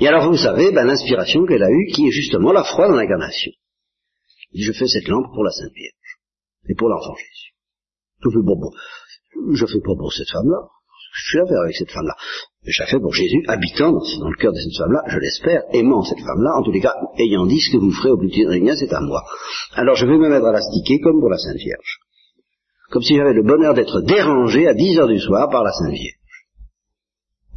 Et 0.00 0.08
alors 0.08 0.28
vous 0.28 0.36
savez, 0.36 0.72
ben, 0.72 0.84
l'inspiration 0.84 1.46
qu'elle 1.46 1.62
a 1.62 1.70
eue, 1.70 1.86
qui 1.94 2.08
est 2.08 2.10
justement 2.10 2.52
la 2.52 2.64
foi 2.64 2.88
dans 2.88 2.96
l'incarnation. 2.96 3.52
Je 4.54 4.72
fais 4.72 4.88
cette 4.88 5.08
lampe 5.08 5.32
pour 5.32 5.44
la 5.44 5.50
Sainte 5.50 5.72
Vierge 5.74 6.18
et 6.68 6.74
pour 6.74 6.88
l'enfant 6.88 7.14
Jésus. 7.14 7.54
Je 9.54 9.66
fais 9.66 9.80
pas 9.80 9.94
pour 9.96 10.12
cette 10.12 10.30
femme-là. 10.30 10.68
Je 11.12 11.24
suis 11.28 11.40
à 11.40 11.46
faire 11.46 11.60
avec 11.60 11.76
cette 11.76 11.90
femme-là. 11.90 12.14
Je 12.64 12.80
la 12.80 12.86
fais 12.86 13.00
pour 13.00 13.12
Jésus, 13.12 13.42
habitant 13.48 13.92
dans, 13.92 14.28
le 14.28 14.36
cœur 14.36 14.52
de 14.52 14.58
cette 14.58 14.76
femme-là, 14.78 15.02
je 15.08 15.18
l'espère, 15.18 15.62
aimant 15.72 16.02
cette 16.04 16.20
femme-là, 16.20 16.58
en 16.58 16.62
tous 16.62 16.70
les 16.70 16.80
cas, 16.80 16.94
ayant 17.18 17.46
dit 17.46 17.60
ce 17.60 17.72
que 17.72 17.76
vous 17.78 17.90
ferez 17.90 18.10
au 18.10 18.18
plus 18.18 18.28
petit 18.28 18.46
c'est 18.76 18.92
à 18.94 19.00
moi. 19.00 19.22
Alors 19.74 19.96
je 19.96 20.06
vais 20.06 20.16
me 20.16 20.28
mettre 20.28 20.46
à 20.46 20.52
l'astiquer 20.52 21.00
comme 21.00 21.20
pour 21.20 21.28
la 21.28 21.38
Sainte 21.38 21.56
Vierge. 21.56 21.98
Comme 22.90 23.02
si 23.02 23.16
j'avais 23.16 23.32
le 23.32 23.42
bonheur 23.42 23.74
d'être 23.74 24.00
dérangé 24.02 24.68
à 24.68 24.74
10 24.74 24.98
heures 24.98 25.08
du 25.08 25.18
soir 25.18 25.48
par 25.50 25.64
la 25.64 25.72
Sainte 25.72 25.92
Vierge. 25.92 26.18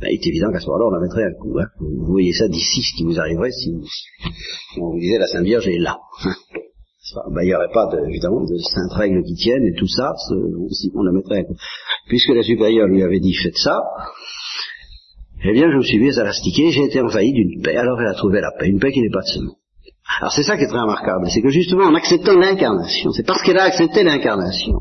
Ben, 0.01 0.09
il 0.11 0.15
est 0.15 0.27
évident 0.27 0.51
qu'à 0.51 0.59
ce 0.59 0.65
moment-là, 0.67 0.87
on 0.87 0.91
la 0.91 0.99
mettrait 0.99 1.23
un 1.23 1.33
coup. 1.39 1.57
Hein. 1.59 1.67
Vous 1.79 2.11
voyez 2.11 2.33
ça 2.33 2.47
d'ici, 2.47 2.81
ce 2.81 2.97
qui 2.97 3.03
vous 3.05 3.19
arriverait 3.19 3.51
si 3.51 3.73
on 4.77 4.91
vous 4.91 4.99
disait 4.99 5.19
la 5.19 5.27
Sainte 5.27 5.45
Vierge 5.45 5.67
est 5.67 5.79
là. 5.79 5.99
Ben, 7.13 7.41
il 7.43 7.47
n'y 7.47 7.55
aurait 7.55 7.71
pas, 7.73 7.85
de, 7.87 8.09
évidemment, 8.09 8.43
de 8.43 8.57
sainte 8.57 8.93
règle 8.93 9.23
qui 9.23 9.35
tienne 9.35 9.65
et 9.65 9.73
tout 9.77 9.87
ça, 9.87 10.13
on 10.95 11.03
la 11.03 11.11
mettrait. 11.11 11.45
Puisque 12.07 12.29
la 12.29 12.43
supérieure 12.43 12.87
lui 12.87 13.03
avait 13.03 13.19
dit 13.19 13.33
faites 13.33 13.57
ça, 13.57 13.79
eh 15.43 15.53
bien, 15.53 15.69
je 15.71 15.77
me 15.77 15.83
suis 15.83 15.99
mis 15.99 16.17
à 16.17 16.23
l'astiquer, 16.23 16.71
j'ai 16.71 16.85
été 16.85 17.01
envahi 17.01 17.31
d'une 17.31 17.61
paix, 17.61 17.75
alors 17.77 18.01
elle 18.01 18.07
a 18.07 18.15
trouvé 18.15 18.41
la 18.41 18.51
paix, 18.57 18.67
une 18.67 18.79
paix 18.79 18.91
qui 18.91 19.01
n'est 19.01 19.11
pas 19.11 19.21
de 19.21 19.27
ce. 19.27 19.39
Alors 20.19 20.31
c'est 20.31 20.43
ça 20.43 20.57
qui 20.57 20.63
est 20.63 20.67
très 20.67 20.79
remarquable, 20.79 21.29
c'est 21.29 21.41
que 21.41 21.49
justement 21.49 21.85
en 21.85 21.95
acceptant 21.95 22.37
l'incarnation, 22.37 23.11
c'est 23.11 23.25
parce 23.25 23.41
qu'elle 23.43 23.57
a 23.57 23.63
accepté 23.63 24.03
l'incarnation, 24.03 24.79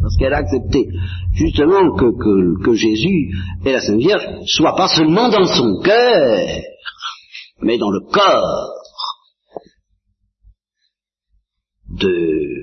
parce 0.00 0.16
qu'elle 0.18 0.32
a 0.32 0.38
accepté 0.38 0.88
justement 1.34 1.94
que, 1.96 2.62
que, 2.64 2.74
Jésus 2.74 3.30
et 3.64 3.72
la 3.72 3.80
Sainte 3.80 3.98
Vierge 4.00 4.26
soient 4.46 4.74
pas 4.74 4.88
seulement 4.88 5.28
dans 5.28 5.44
son 5.44 5.80
cœur, 5.82 6.48
mais 7.62 7.78
dans 7.78 7.90
le 7.90 8.00
corps 8.00 8.72
de 11.90 12.62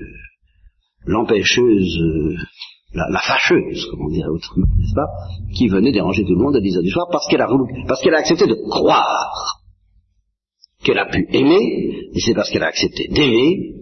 l'empêcheuse 1.04 1.98
la, 2.96 3.20
fâcheuse, 3.20 3.86
comme 3.90 4.06
on 4.06 4.10
dirait 4.10 4.28
autrement, 4.28 4.66
n'est-ce 4.78 4.94
pas, 4.94 5.08
qui 5.54 5.68
venait 5.68 5.92
déranger 5.92 6.22
tout 6.24 6.34
le 6.34 6.42
monde 6.42 6.56
à 6.56 6.60
10 6.60 6.76
heures 6.76 6.82
du 6.82 6.90
soir 6.90 7.08
parce 7.10 7.26
qu'elle 7.28 7.42
a 7.42 7.48
parce 7.86 8.00
qu'elle 8.00 8.14
a 8.14 8.18
accepté 8.18 8.46
de 8.46 8.54
croire 8.54 9.62
qu'elle 10.82 10.98
a 10.98 11.06
pu 11.06 11.26
aimer, 11.32 12.08
et 12.12 12.20
c'est 12.20 12.34
parce 12.34 12.50
qu'elle 12.50 12.62
a 12.62 12.68
accepté 12.68 13.08
d'aimer 13.08 13.74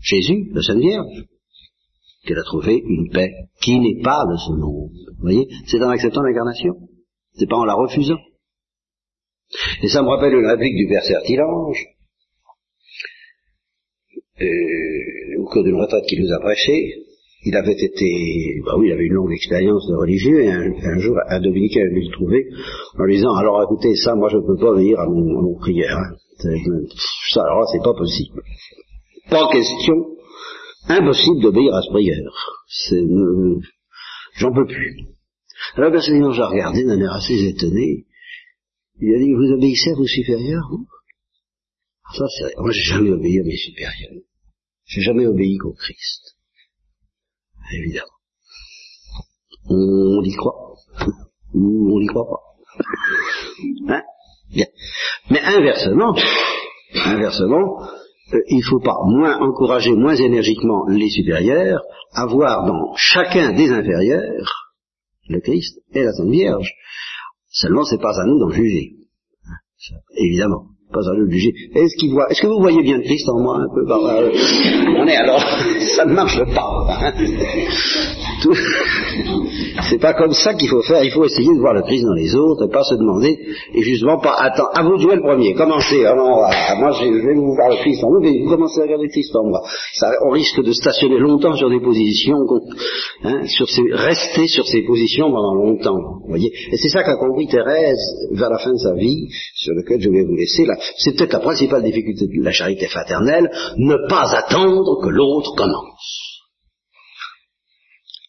Jésus, 0.00 0.50
la 0.52 0.62
Sainte 0.62 0.78
Vierge, 0.78 1.24
qu'elle 2.24 2.38
a 2.38 2.44
trouvé 2.44 2.82
une 2.84 3.10
paix 3.10 3.30
qui 3.60 3.78
n'est 3.78 4.02
pas 4.02 4.24
de 4.24 4.36
ce 4.36 4.52
monde. 4.52 4.90
Vous 4.90 5.22
voyez, 5.22 5.46
c'est 5.66 5.82
en 5.82 5.90
acceptant 5.90 6.22
l'incarnation, 6.22 6.74
c'est 7.34 7.48
pas 7.48 7.56
en 7.56 7.64
la 7.64 7.74
refusant. 7.74 8.18
Et 9.82 9.88
ça 9.88 10.02
me 10.02 10.08
rappelle 10.08 10.34
une 10.34 10.46
réplique 10.46 10.76
du 10.76 10.88
Père 10.88 11.04
Sertilange, 11.04 11.84
euh, 14.40 15.40
au 15.40 15.44
cours 15.44 15.64
d'une 15.64 15.80
retraite 15.80 16.04
qu'il 16.06 16.22
nous 16.22 16.32
a 16.32 16.40
prêchée, 16.40 17.06
il 17.44 17.54
avait 17.54 17.76
été, 17.78 18.60
bah 18.64 18.74
oui, 18.76 18.88
il 18.88 18.92
avait 18.92 19.04
une 19.04 19.14
longue 19.14 19.32
expérience 19.32 19.86
de 19.88 19.94
religieux, 19.94 20.42
et 20.42 20.50
un, 20.50 20.98
jour, 20.98 21.16
un 21.28 21.40
dominicain 21.40 21.80
est 21.80 21.88
venu 21.88 22.04
le 22.04 22.12
trouver 22.12 22.46
en 22.98 23.04
lui 23.04 23.16
disant, 23.16 23.34
alors 23.36 23.62
écoutez, 23.62 23.94
ça, 23.94 24.14
moi, 24.14 24.28
je 24.28 24.38
ne 24.38 24.42
peux 24.42 24.56
pas 24.56 24.72
venir 24.72 24.98
à 24.98 25.06
mon, 25.06 25.54
prière. 25.58 25.96
Hein. 25.96 26.16
Ça, 27.30 27.42
alors 27.42 27.68
c'est 27.70 27.82
pas 27.82 27.94
possible. 27.94 28.42
Pas 29.30 29.48
question, 29.52 29.94
impossible 30.88 31.40
d'obéir 31.40 31.74
à 31.74 31.82
ce 31.82 31.90
prière. 31.90 32.18
C'est, 32.68 33.04
j'en 34.38 34.52
peux 34.52 34.66
plus. 34.66 35.06
Alors, 35.76 35.92
personnellement, 35.92 36.32
j'ai 36.32 36.42
regardé 36.42 36.84
d'un 36.84 37.00
air 37.00 37.12
assez 37.12 37.44
étonné. 37.46 38.06
Il 39.00 39.14
a 39.14 39.18
dit, 39.18 39.32
vous 39.32 39.52
obéissez 39.52 39.90
à 39.90 39.94
vos 39.94 40.06
supérieurs, 40.06 40.66
vous? 40.70 40.86
Ça, 42.14 42.24
c'est 42.38 42.56
Moi, 42.58 42.70
j'ai 42.72 42.84
jamais 42.84 43.10
obéi 43.10 43.40
à 43.40 43.42
mes 43.42 43.56
supérieurs. 43.56 44.22
J'ai 44.86 45.02
jamais 45.02 45.26
obéi 45.26 45.58
qu'au 45.58 45.72
Christ 45.72 46.36
évidemment. 47.72 48.06
On 49.68 50.22
y 50.22 50.34
croit? 50.34 50.74
Ou 51.54 51.96
on 51.96 52.00
n'y 52.00 52.06
croit 52.06 52.26
pas. 52.26 53.94
Hein? 53.94 54.02
Bien. 54.50 54.66
Mais 55.30 55.40
inversement, 55.40 56.14
inversement, 56.94 57.82
euh, 58.32 58.40
il 58.48 58.58
ne 58.58 58.62
faut 58.62 58.80
pas 58.80 58.96
moins 59.04 59.38
encourager 59.38 59.92
moins 59.92 60.14
énergiquement 60.14 60.86
les 60.88 61.10
supérieurs 61.10 61.82
à 62.12 62.26
voir 62.26 62.66
dans 62.66 62.94
chacun 62.96 63.52
des 63.52 63.70
inférieurs 63.70 64.72
le 65.28 65.40
Christ 65.40 65.80
et 65.92 66.04
la 66.04 66.12
Sainte 66.12 66.30
Vierge. 66.30 66.72
Seulement, 67.50 67.84
c'est 67.84 68.00
pas 68.00 68.20
à 68.20 68.24
nous 68.26 68.38
d'en 68.38 68.50
juger. 68.50 68.94
Hein, 69.46 69.96
évidemment 70.14 70.66
pas 70.96 71.08
à. 71.08 71.14
Est-ce 71.74 71.96
qu'il 71.96 72.12
voit, 72.12 72.26
est-ce 72.30 72.40
que 72.40 72.46
vous 72.46 72.60
voyez 72.60 72.82
bien 72.82 72.96
le 72.96 73.02
Christ 73.02 73.28
en 73.28 73.40
moi 73.40 73.58
un 73.60 73.68
peu 73.74 73.86
par 73.86 74.00
là 74.00 74.22
On 74.98 75.06
est 75.06 75.16
alors, 75.16 75.44
ça 75.86 76.04
ne 76.04 76.12
marche 76.12 76.42
pas. 76.54 76.86
Hein. 76.88 77.12
C'est 79.88 80.00
pas 80.00 80.14
comme 80.14 80.32
ça 80.32 80.54
qu'il 80.54 80.68
faut 80.68 80.82
faire. 80.82 81.02
Il 81.04 81.10
faut 81.10 81.24
essayer 81.24 81.48
de 81.54 81.60
voir 81.60 81.74
le 81.74 81.82
Christ 81.82 82.04
dans 82.04 82.14
les 82.14 82.34
autres 82.34 82.66
et 82.66 82.70
pas 82.70 82.82
se 82.82 82.94
demander 82.94 83.38
et 83.74 83.82
justement 83.82 84.18
pas 84.18 84.34
attends. 84.38 84.68
À 84.74 84.82
vous 84.82 84.96
de 84.96 85.02
jouer 85.02 85.16
le 85.16 85.22
premier. 85.22 85.54
Commencez. 85.54 86.04
Alors, 86.04 86.44
ah 86.48 86.74
moi, 86.78 86.92
je 86.92 87.04
vais 87.04 87.34
vous 87.34 87.54
voir 87.54 87.70
le 87.70 87.76
Christ 87.76 88.04
en 88.04 88.08
vous, 88.08 88.20
mais 88.20 88.38
vous 88.42 88.50
commencez 88.50 88.80
à 88.80 88.84
regarder 88.84 89.06
le 89.06 89.10
Christ 89.10 89.34
en 89.36 89.44
moi. 89.44 89.62
On 90.26 90.30
risque 90.30 90.62
de 90.62 90.72
stationner 90.72 91.18
longtemps 91.18 91.54
sur 91.54 91.70
des 91.70 91.80
positions, 91.80 92.38
hein, 93.24 93.42
rester 93.92 94.48
sur 94.48 94.66
ces 94.66 94.82
positions 94.82 95.30
pendant 95.30 95.54
longtemps. 95.54 96.20
Vous 96.22 96.28
voyez. 96.28 96.52
Et 96.72 96.76
c'est 96.76 96.88
ça 96.88 97.02
qu'a 97.02 97.16
compris 97.16 97.46
Thérèse 97.46 98.28
vers 98.32 98.50
la 98.50 98.58
fin 98.58 98.72
de 98.72 98.78
sa 98.78 98.94
vie, 98.94 99.28
sur 99.54 99.74
lequel 99.74 100.00
je 100.00 100.10
vais 100.10 100.24
vous 100.24 100.34
laisser 100.34 100.66
c'est 100.96 101.16
peut-être 101.16 101.34
la 101.34 101.40
principale 101.40 101.82
difficulté 101.82 102.26
de 102.26 102.44
la 102.44 102.52
charité 102.52 102.86
fraternelle, 102.86 103.50
ne 103.76 104.08
pas 104.08 104.34
attendre 104.34 105.00
que 105.02 105.08
l'autre 105.08 105.54
commence. 105.56 105.75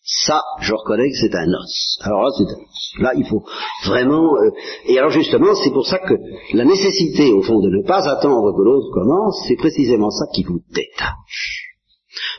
Ça, 0.03 0.41
je 0.61 0.73
reconnais 0.73 1.09
que 1.09 1.17
c'est 1.17 1.35
un 1.35 1.53
os. 1.53 1.97
Alors 2.01 2.23
là, 2.23 2.29
c'est 2.37 2.45
un 2.45 2.59
os. 2.61 2.93
Là, 2.99 3.11
il 3.15 3.25
faut 3.27 3.45
vraiment... 3.85 4.35
Euh, 4.35 4.51
et 4.85 4.97
alors 4.97 5.11
justement, 5.11 5.53
c'est 5.55 5.71
pour 5.71 5.85
ça 5.85 5.99
que 5.99 6.15
la 6.53 6.65
nécessité, 6.65 7.31
au 7.31 7.41
fond, 7.41 7.59
de 7.59 7.69
ne 7.69 7.85
pas 7.85 8.07
attendre 8.09 8.55
que 8.55 8.63
l'autre 8.63 8.91
commence, 8.93 9.43
c'est 9.47 9.57
précisément 9.57 10.09
ça 10.09 10.25
qui 10.33 10.43
vous 10.43 10.61
détache. 10.69 11.75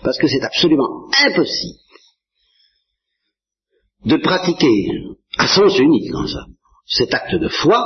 Parce 0.02 0.18
que 0.18 0.28
c'est 0.28 0.42
absolument 0.42 1.06
impossible 1.26 1.78
de 4.04 4.16
pratiquer 4.16 4.88
à 5.38 5.46
sens 5.46 5.78
unique, 5.78 6.10
dans 6.10 6.26
ça, 6.26 6.46
cet 6.86 7.12
acte 7.14 7.34
de 7.34 7.48
foi 7.48 7.84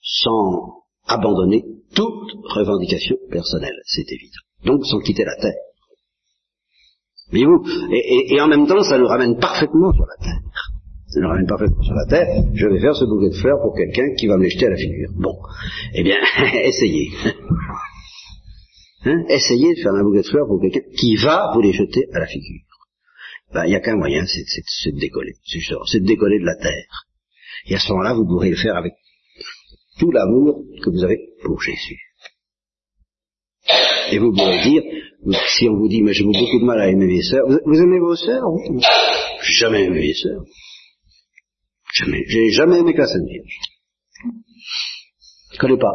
sans 0.00 0.84
abandonner 1.06 1.64
toute 1.94 2.30
revendication 2.44 3.16
personnelle, 3.30 3.80
c'est 3.86 4.10
évident. 4.10 4.44
Donc 4.64 4.84
sans 4.86 5.00
quitter 5.00 5.24
la 5.24 5.36
terre. 5.36 5.54
Voyez-vous 7.30 7.64
et, 7.92 8.40
en 8.40 8.48
même 8.48 8.66
temps, 8.66 8.82
ça 8.82 8.98
nous 8.98 9.06
ramène 9.06 9.38
parfaitement 9.38 9.92
sur 9.92 10.06
la 10.06 10.24
terre. 10.24 10.40
Ça 11.08 11.20
nous 11.20 11.28
ramène 11.28 11.46
parfaitement 11.46 11.82
sur 11.82 11.94
la 11.94 12.06
terre. 12.06 12.26
Je 12.54 12.66
vais 12.66 12.80
faire 12.80 12.94
ce 12.94 13.04
bouquet 13.04 13.30
de 13.30 13.40
fleurs 13.40 13.60
pour 13.62 13.74
quelqu'un 13.74 14.14
qui 14.18 14.26
va 14.26 14.36
me 14.36 14.44
les 14.44 14.50
jeter 14.50 14.66
à 14.66 14.70
la 14.70 14.76
figure. 14.76 15.10
Bon. 15.16 15.36
Eh 15.94 16.02
bien, 16.02 16.16
essayez. 16.64 17.10
Hein? 19.04 19.24
Essayez 19.28 19.74
de 19.74 19.80
faire 19.80 19.94
un 19.94 20.02
bouquet 20.02 20.22
de 20.22 20.28
fleurs 20.28 20.46
pour 20.46 20.60
quelqu'un 20.60 20.80
qui 20.98 21.16
va 21.16 21.52
vous 21.54 21.60
les 21.60 21.72
jeter 21.72 22.06
à 22.12 22.20
la 22.20 22.26
figure. 22.26 22.62
Ben, 23.52 23.64
il 23.66 23.70
n'y 23.70 23.76
a 23.76 23.80
qu'un 23.80 23.96
moyen, 23.96 24.24
c'est 24.26 24.90
de 24.90 24.98
décoller. 24.98 25.34
C'est 25.44 26.00
de 26.00 26.06
décoller 26.06 26.40
de 26.40 26.46
la 26.46 26.56
terre. 26.56 27.06
Et 27.66 27.74
à 27.74 27.78
ce 27.78 27.90
moment-là, 27.92 28.14
vous 28.14 28.26
pourrez 28.26 28.50
le 28.50 28.56
faire 28.56 28.76
avec 28.76 28.94
tout 29.98 30.10
l'amour 30.10 30.64
que 30.82 30.90
vous 30.90 31.04
avez 31.04 31.18
pour 31.44 31.60
Jésus. 31.60 32.00
Et 34.10 34.18
vous 34.18 34.32
pourrez 34.32 34.62
dire, 34.62 34.82
si 35.56 35.68
on 35.68 35.76
vous 35.76 35.88
dit, 35.88 36.02
mais 36.02 36.12
j'ai 36.12 36.24
beaucoup 36.24 36.60
de 36.60 36.64
mal 36.64 36.80
à 36.80 36.88
aimer 36.88 37.06
mes 37.06 37.22
sœurs, 37.22 37.46
vous, 37.46 37.80
aimez 37.80 37.98
vos 37.98 38.16
sœurs. 38.16 38.44
J'ai 39.42 39.52
jamais 39.52 39.84
aimé 39.84 40.00
mes 40.00 40.14
sœurs. 40.14 40.42
Jamais. 41.94 42.24
J'ai 42.26 42.50
jamais 42.50 42.78
aimé 42.78 42.94
que 42.94 43.06
Sainte 43.06 43.26
Vierge. 43.28 43.58
Je 45.52 45.58
connais 45.58 45.78
pas. 45.78 45.92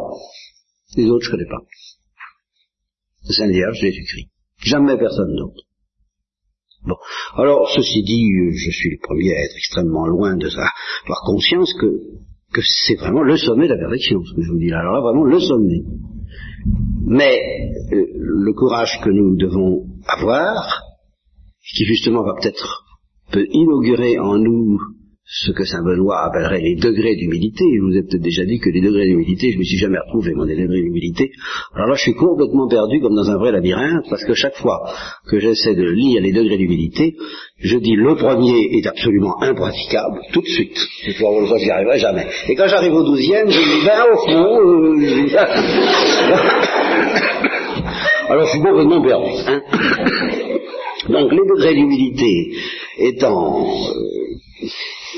Les 0.96 1.06
autres, 1.06 1.26
je 1.26 1.30
connais 1.30 1.48
pas. 1.48 1.60
La 3.28 3.34
Sainte 3.34 3.52
Vierge, 3.52 3.78
Jésus-Christ. 3.80 4.28
Jamais 4.62 4.96
personne 4.98 5.36
d'autre. 5.36 5.64
Bon. 6.82 6.96
Alors, 7.34 7.70
ceci 7.70 8.02
dit, 8.02 8.26
je 8.54 8.70
suis 8.70 8.90
le 8.90 8.98
premier 9.02 9.34
à 9.34 9.44
être 9.44 9.56
extrêmement 9.56 10.06
loin 10.06 10.36
de 10.36 10.48
ça, 10.48 10.62
avoir 11.04 11.20
conscience 11.26 11.72
que 11.74 12.20
que 12.52 12.62
c'est 12.62 12.96
vraiment 12.96 13.22
le 13.22 13.36
sommet 13.36 13.68
de 13.68 13.74
la 13.74 13.78
perfection, 13.78 14.24
ce 14.24 14.34
que 14.34 14.42
je 14.42 14.50
vous 14.50 14.58
dis 14.58 14.70
là. 14.70 14.80
Alors 14.80 14.94
là, 14.94 15.00
vraiment 15.00 15.24
le 15.24 15.38
sommet. 15.38 15.82
Mais 17.06 17.38
euh, 17.92 18.06
le 18.14 18.52
courage 18.52 19.00
que 19.02 19.10
nous 19.10 19.36
devons 19.36 19.86
avoir, 20.06 20.82
qui 21.74 21.84
justement 21.84 22.22
va 22.22 22.34
peut-être 22.40 22.84
peut 23.32 23.46
inaugurer 23.50 24.18
en 24.18 24.38
nous 24.38 24.80
ce 25.24 25.52
que 25.52 25.64
Saint 25.64 25.82
Benoît 25.84 26.24
appellerait 26.26 26.60
les 26.60 26.74
degrés 26.74 27.14
d'humilité. 27.14 27.64
Je 27.76 27.82
vous 27.82 27.96
ai 27.96 28.02
peut-être 28.02 28.22
déjà 28.22 28.44
dit 28.44 28.58
que 28.58 28.68
les 28.70 28.80
degrés 28.80 29.06
d'humilité, 29.06 29.52
je 29.52 29.58
me 29.58 29.62
suis 29.62 29.78
jamais 29.78 29.98
retrouvé 29.98 30.34
dans 30.34 30.44
les 30.44 30.56
degrés 30.56 30.82
d'humilité. 30.82 31.30
Alors 31.74 31.86
là, 31.88 31.94
je 31.94 32.02
suis 32.02 32.14
complètement 32.14 32.66
perdu 32.68 33.00
comme 33.00 33.14
dans 33.14 33.30
un 33.30 33.38
vrai 33.38 33.52
labyrinthe, 33.52 34.06
parce 34.10 34.24
que 34.24 34.34
chaque 34.34 34.56
fois 34.56 34.92
que 35.28 35.38
j'essaie 35.38 35.76
de 35.76 35.84
lire 35.84 36.20
les 36.20 36.32
degrés 36.32 36.56
d'humilité, 36.56 37.14
je 37.58 37.76
dis 37.78 37.94
le 37.94 38.16
premier 38.16 38.76
est 38.78 38.86
absolument 38.86 39.40
impraticable, 39.40 40.20
tout 40.32 40.40
de 40.40 40.48
suite. 40.48 40.76
Je 41.06 41.18
vois, 41.18 41.58
j'y 41.58 41.70
arriverai 41.70 41.98
jamais. 41.98 42.26
Et 42.48 42.56
quand 42.56 42.66
j'arrive 42.66 42.94
au 42.94 43.04
douzième, 43.04 43.48
je 43.48 43.58
dis, 43.58 43.86
ben 43.86 44.02
au 44.12 44.16
fond, 44.16 44.60
euh, 44.60 44.96
alors 48.30 48.46
je 48.46 48.50
suis 48.50 48.60
complètement 48.60 49.02
perdu. 49.02 49.30
Hein 49.46 49.60
Donc 51.08 51.32
les 51.32 51.38
degrés 51.38 51.74
d'humilité 51.74 52.52
étant 52.98 53.64
euh, 53.64 54.19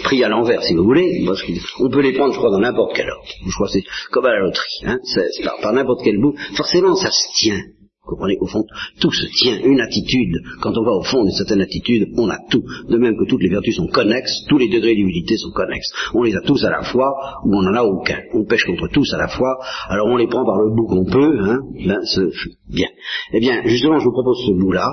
pris 0.03 0.23
à 0.25 0.29
l'envers, 0.29 0.63
si 0.63 0.75
vous 0.75 0.85
voulez, 0.85 1.23
parce 1.27 1.43
qu'on 1.43 1.91
peut 1.91 2.01
les 2.01 2.13
prendre, 2.13 2.33
je 2.33 2.39
crois, 2.39 2.51
dans 2.51 2.61
n'importe 2.61 2.95
quel 2.95 3.09
ordre. 3.09 3.29
Je 3.47 3.53
crois 3.53 3.67
que 3.67 3.73
c'est 3.73 3.85
comme 4.11 4.27
à 4.27 4.33
la 4.33 4.41
loterie, 4.41 4.85
hein, 4.85 4.99
c'est 5.05 5.45
par, 5.45 5.73
n'importe 5.73 6.01
quel 6.05 6.19
bout. 6.21 6.35
Forcément, 6.57 6.95
ça 6.95 7.11
se 7.11 7.43
tient. 7.43 7.61
Vous 8.05 8.17
comprenez, 8.17 8.37
au 8.41 8.47
fond, 8.47 8.65
tout 9.01 9.13
se 9.13 9.27
tient. 9.39 9.61
Une 9.63 9.81
attitude, 9.81 10.35
quand 10.61 10.77
on 10.77 10.85
va 10.85 10.91
au 10.91 11.05
fond 11.05 11.23
d'une 11.23 11.37
certaine 11.37 11.61
attitude, 11.61 12.09
on 12.17 12.29
a 12.29 12.39
tout. 12.51 12.65
De 12.89 12.99
même 12.99 13.17
que 13.17 13.29
toutes 13.29 13.43
les 13.43 13.49
vertus 13.49 13.77
sont 13.77 13.87
connexes, 13.87 14.45
tous 14.49 14.59
les 14.59 14.69
degrés 14.69 14.97
d'humilité 14.97 15.37
sont 15.37 15.53
connexes. 15.53 15.89
On 16.13 16.25
les 16.25 16.35
a 16.35 16.41
tous 16.41 16.65
à 16.65 16.71
la 16.71 16.83
fois, 16.83 17.15
ou 17.45 17.57
on 17.57 17.63
n'en 17.63 17.75
a 17.75 17.85
aucun. 17.85 18.19
On 18.35 18.45
pêche 18.45 18.65
contre 18.65 18.89
tous 18.93 19.15
à 19.15 19.19
la 19.19 19.29
fois, 19.29 19.57
alors 19.89 20.09
on 20.09 20.17
les 20.17 20.27
prend 20.27 20.45
par 20.45 20.57
le 20.59 20.75
bout 20.75 20.87
qu'on 20.87 21.05
peut, 21.05 21.39
hein, 21.45 21.61
ben, 21.87 22.01
bien. 22.69 22.89
Eh 23.35 23.39
bien, 23.39 23.63
justement, 23.67 24.01
je 24.01 24.05
vous 24.05 24.13
propose 24.13 24.47
ce 24.47 24.53
bout-là. 24.53 24.89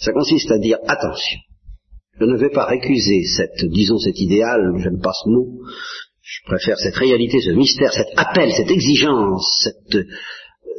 Ça 0.00 0.12
consiste 0.12 0.50
à 0.50 0.58
dire, 0.58 0.78
attention, 0.88 1.38
je 2.20 2.24
ne 2.24 2.36
vais 2.36 2.50
pas 2.50 2.66
récuser 2.66 3.22
cette, 3.24 3.64
disons, 3.70 3.98
cet 3.98 4.18
idéal, 4.20 4.60
j'aime 4.78 5.00
pas 5.00 5.12
ce 5.12 5.28
mot, 5.28 5.60
je 6.22 6.40
préfère 6.46 6.78
cette 6.78 6.96
réalité, 6.96 7.40
ce 7.40 7.50
mystère, 7.50 7.92
cet 7.92 8.08
appel, 8.16 8.52
cette 8.52 8.70
exigence, 8.70 9.46
cette, 9.62 10.06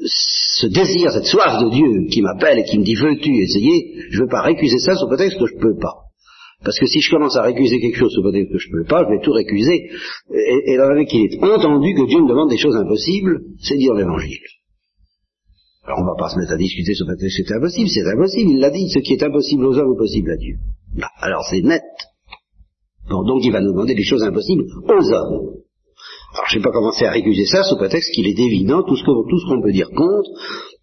ce 0.05 0.67
désir, 0.67 1.11
cette 1.11 1.25
soif 1.25 1.63
de 1.63 1.69
Dieu 1.69 2.07
qui 2.11 2.21
m'appelle 2.21 2.59
et 2.59 2.63
qui 2.63 2.77
me 2.77 2.83
dit 2.83 2.95
veux-tu 2.95 3.35
essayer, 3.37 3.95
je 4.09 4.17
ne 4.17 4.23
veux 4.23 4.29
pas 4.29 4.41
récuser 4.41 4.79
ça 4.79 4.95
sous 4.95 5.07
prétexte 5.07 5.39
que 5.39 5.47
je 5.47 5.55
ne 5.55 5.61
peux 5.61 5.77
pas. 5.77 5.95
Parce 6.63 6.77
que 6.77 6.87
si 6.87 6.99
je 6.99 7.09
commence 7.09 7.37
à 7.37 7.43
récuser 7.43 7.79
quelque 7.79 7.97
chose 7.97 8.11
sous 8.13 8.21
prétexte 8.21 8.51
que 8.51 8.59
je 8.59 8.67
ne 8.69 8.81
peux 8.81 8.87
pas, 8.87 9.05
je 9.05 9.15
vais 9.15 9.21
tout 9.23 9.31
récuser. 9.31 9.89
Et, 10.33 10.73
et 10.73 10.77
dans 10.77 11.05
qu'il 11.05 11.33
est 11.33 11.43
entendu 11.43 11.93
que 11.93 12.05
Dieu 12.05 12.21
me 12.21 12.27
demande 12.27 12.49
des 12.49 12.57
choses 12.57 12.75
impossibles, 12.75 13.39
c'est 13.61 13.77
dire 13.77 13.93
l'évangile. 13.93 14.43
Alors 15.85 15.99
on 15.99 16.03
ne 16.03 16.09
va 16.09 16.15
pas 16.19 16.29
se 16.29 16.37
mettre 16.37 16.51
à 16.51 16.57
discuter 16.57 16.93
sur 16.93 17.07
le 17.07 17.15
fait 17.15 17.25
que 17.25 17.31
c'est 17.31 17.51
impossible, 17.55 17.89
c'est 17.89 18.05
impossible, 18.05 18.51
il 18.51 18.59
l'a 18.59 18.69
dit, 18.69 18.89
ce 18.89 18.99
qui 18.99 19.13
est 19.13 19.23
impossible 19.23 19.65
aux 19.65 19.77
hommes 19.77 19.93
est 19.93 19.97
possible 19.97 20.31
à 20.31 20.37
Dieu. 20.37 20.57
Là, 20.95 21.09
alors 21.19 21.43
c'est 21.49 21.61
net. 21.61 21.83
Bon, 23.09 23.23
donc 23.23 23.43
il 23.43 23.51
va 23.51 23.61
nous 23.61 23.71
demander 23.71 23.95
des 23.95 24.03
choses 24.03 24.23
impossibles 24.23 24.65
aux 24.83 25.13
hommes. 25.13 25.59
Alors 26.33 26.45
je 26.47 26.57
ne 26.57 26.59
vais 26.59 26.69
pas 26.69 26.71
commencer 26.71 27.05
à 27.05 27.11
récuser 27.11 27.45
ça 27.45 27.63
sous 27.63 27.75
prétexte 27.77 28.13
qu'il 28.13 28.27
est 28.27 28.39
évident, 28.39 28.83
tout 28.83 28.95
ce 28.95 29.03
qu'on 29.03 29.61
peut 29.61 29.71
dire 29.71 29.89
contre, 29.89 30.29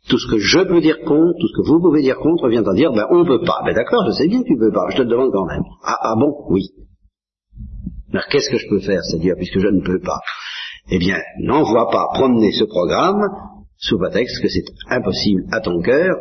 tout 0.09 0.19
ce 0.19 0.31
que 0.31 0.39
je 0.39 0.59
peux 0.61 0.81
dire 0.81 0.99
contre, 1.01 1.39
tout 1.39 1.49
ce 1.49 1.57
que 1.57 1.69
vous 1.69 1.81
pouvez 1.81 2.03
dire 2.03 2.19
contre, 2.19 2.49
vient 2.49 2.65
à 2.65 2.75
dire, 2.75 2.93
ben 2.93 3.07
on 3.11 3.21
ne 3.21 3.27
peut 3.27 3.45
pas. 3.45 3.63
Ben 3.65 3.75
d'accord, 3.75 4.05
je 4.07 4.13
sais 4.13 4.29
bien 4.29 4.43
que 4.43 4.49
tu 4.49 4.57
peux 4.59 4.73
pas, 4.73 4.87
je 4.91 4.97
te 4.97 5.03
le 5.03 5.09
demande 5.09 5.31
quand 5.33 5.47
même. 5.47 5.63
Ah, 5.85 5.97
ah 6.01 6.15
bon, 6.19 6.33
oui. 6.51 6.71
Alors 8.13 8.27
qu'est-ce 8.31 8.51
que 8.51 8.59
je 8.59 8.69
peux 8.69 8.81
faire, 8.81 9.03
c'est-à-dire, 9.05 9.35
puisque 9.37 9.59
je 9.59 9.69
ne 9.69 9.83
peux 9.83 10.01
pas? 10.01 10.21
Eh 10.91 10.99
bien, 10.99 11.19
n'envoie 11.41 11.91
pas 11.91 12.07
promener 12.15 12.53
ce 12.53 12.65
programme 12.65 13.23
sous 13.77 13.99
prétexte 13.99 14.41
que 14.43 14.49
c'est 14.49 14.65
impossible 14.89 15.45
à 15.53 15.61
ton 15.61 15.81
cœur, 15.81 16.17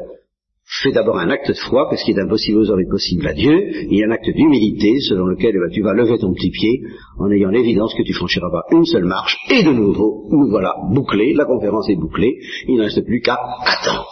fais 0.66 0.92
d'abord 0.92 1.18
un 1.18 1.30
acte 1.30 1.50
de 1.50 1.54
foi, 1.54 1.88
que 1.90 1.96
ce 1.96 2.04
qui 2.04 2.12
est 2.12 2.20
impossible 2.20 2.60
aux 2.60 2.70
hommes 2.70 2.80
est 2.80 2.90
possible 2.90 3.28
à 3.28 3.34
Dieu, 3.34 3.56
et 3.92 4.04
un 4.04 4.12
acte 4.12 4.30
d'humilité 4.30 5.00
selon 5.02 5.26
lequel 5.26 5.54
eh 5.56 5.60
ben, 5.60 5.72
tu 5.72 5.82
vas 5.82 5.94
lever 5.94 6.18
ton 6.18 6.34
petit 6.34 6.50
pied 6.50 6.82
en 7.20 7.30
ayant 7.32 7.50
l'évidence 7.50 7.94
que 7.94 8.04
tu 8.04 8.14
franchiras 8.14 8.50
pas 8.52 8.64
une 8.72 8.86
seule 8.86 9.06
marche, 9.06 9.38
et 9.50 9.64
de 9.64 9.72
nouveau, 9.72 10.28
nous 10.32 10.50
voilà 10.50 10.74
bouclés, 10.92 11.34
la 11.34 11.46
conférence 11.46 11.90
est 11.90 11.96
bouclée, 11.96 12.38
il 12.68 12.76
ne 12.76 12.84
reste 12.84 13.06
plus 13.06 13.22
qu'à 13.22 13.38
attendre 13.66 14.08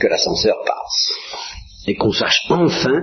que 0.00 0.06
l'ascenseur 0.08 0.56
passe, 0.66 1.12
et 1.86 1.94
qu'on 1.94 2.12
sache 2.12 2.40
enfin 2.50 3.02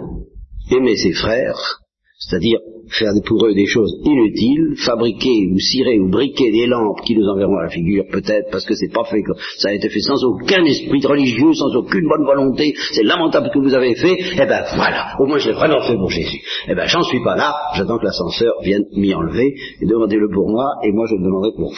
aimer 0.71 0.97
ses 0.97 1.13
frères 1.13 1.80
c'est-à-dire 2.21 2.59
faire 2.89 3.11
pour 3.25 3.45
eux 3.45 3.53
des 3.53 3.65
choses 3.65 3.99
inutiles, 4.05 4.75
fabriquer 4.77 5.47
ou 5.51 5.59
cirer 5.59 5.99
ou 5.99 6.09
briquer 6.09 6.51
des 6.51 6.67
lampes 6.67 7.01
qui 7.05 7.15
nous 7.15 7.25
enverront 7.25 7.57
à 7.57 7.63
la 7.63 7.69
figure, 7.69 8.05
peut-être 8.11 8.51
parce 8.51 8.65
que 8.65 8.75
c'est 8.75 8.93
pas 8.93 9.03
fait, 9.05 9.23
ça 9.57 9.69
a 9.69 9.73
été 9.73 9.89
fait 9.89 10.01
sans 10.01 10.23
aucun 10.25 10.63
esprit 10.65 11.05
religieux, 11.05 11.53
sans 11.53 11.75
aucune 11.75 12.07
bonne 12.07 12.25
volonté, 12.25 12.73
c'est 12.91 13.03
lamentable 13.03 13.49
que 13.53 13.59
vous 13.59 13.73
avez 13.73 13.95
fait, 13.95 14.17
eh 14.33 14.45
ben 14.45 14.63
voilà, 14.75 15.15
au 15.19 15.25
moins 15.25 15.39
je 15.39 15.49
l'ai 15.49 15.55
vraiment 15.55 15.81
fait 15.81 15.95
pour 15.95 16.09
Jésus. 16.09 16.41
Eh 16.67 16.75
ben 16.75 16.85
j'en 16.87 17.01
suis 17.03 17.23
pas 17.23 17.35
là, 17.35 17.55
j'attends 17.75 17.97
que 17.97 18.05
l'ascenseur 18.05 18.53
vienne 18.63 18.85
m'y 18.95 19.13
enlever, 19.13 19.55
et 19.81 19.85
demandez-le 19.85 20.29
pour 20.29 20.49
moi, 20.49 20.65
et 20.83 20.91
moi 20.91 21.05
je 21.09 21.15
le 21.15 21.23
demanderai 21.23 21.51
pour 21.55 21.71
vous. 21.71 21.77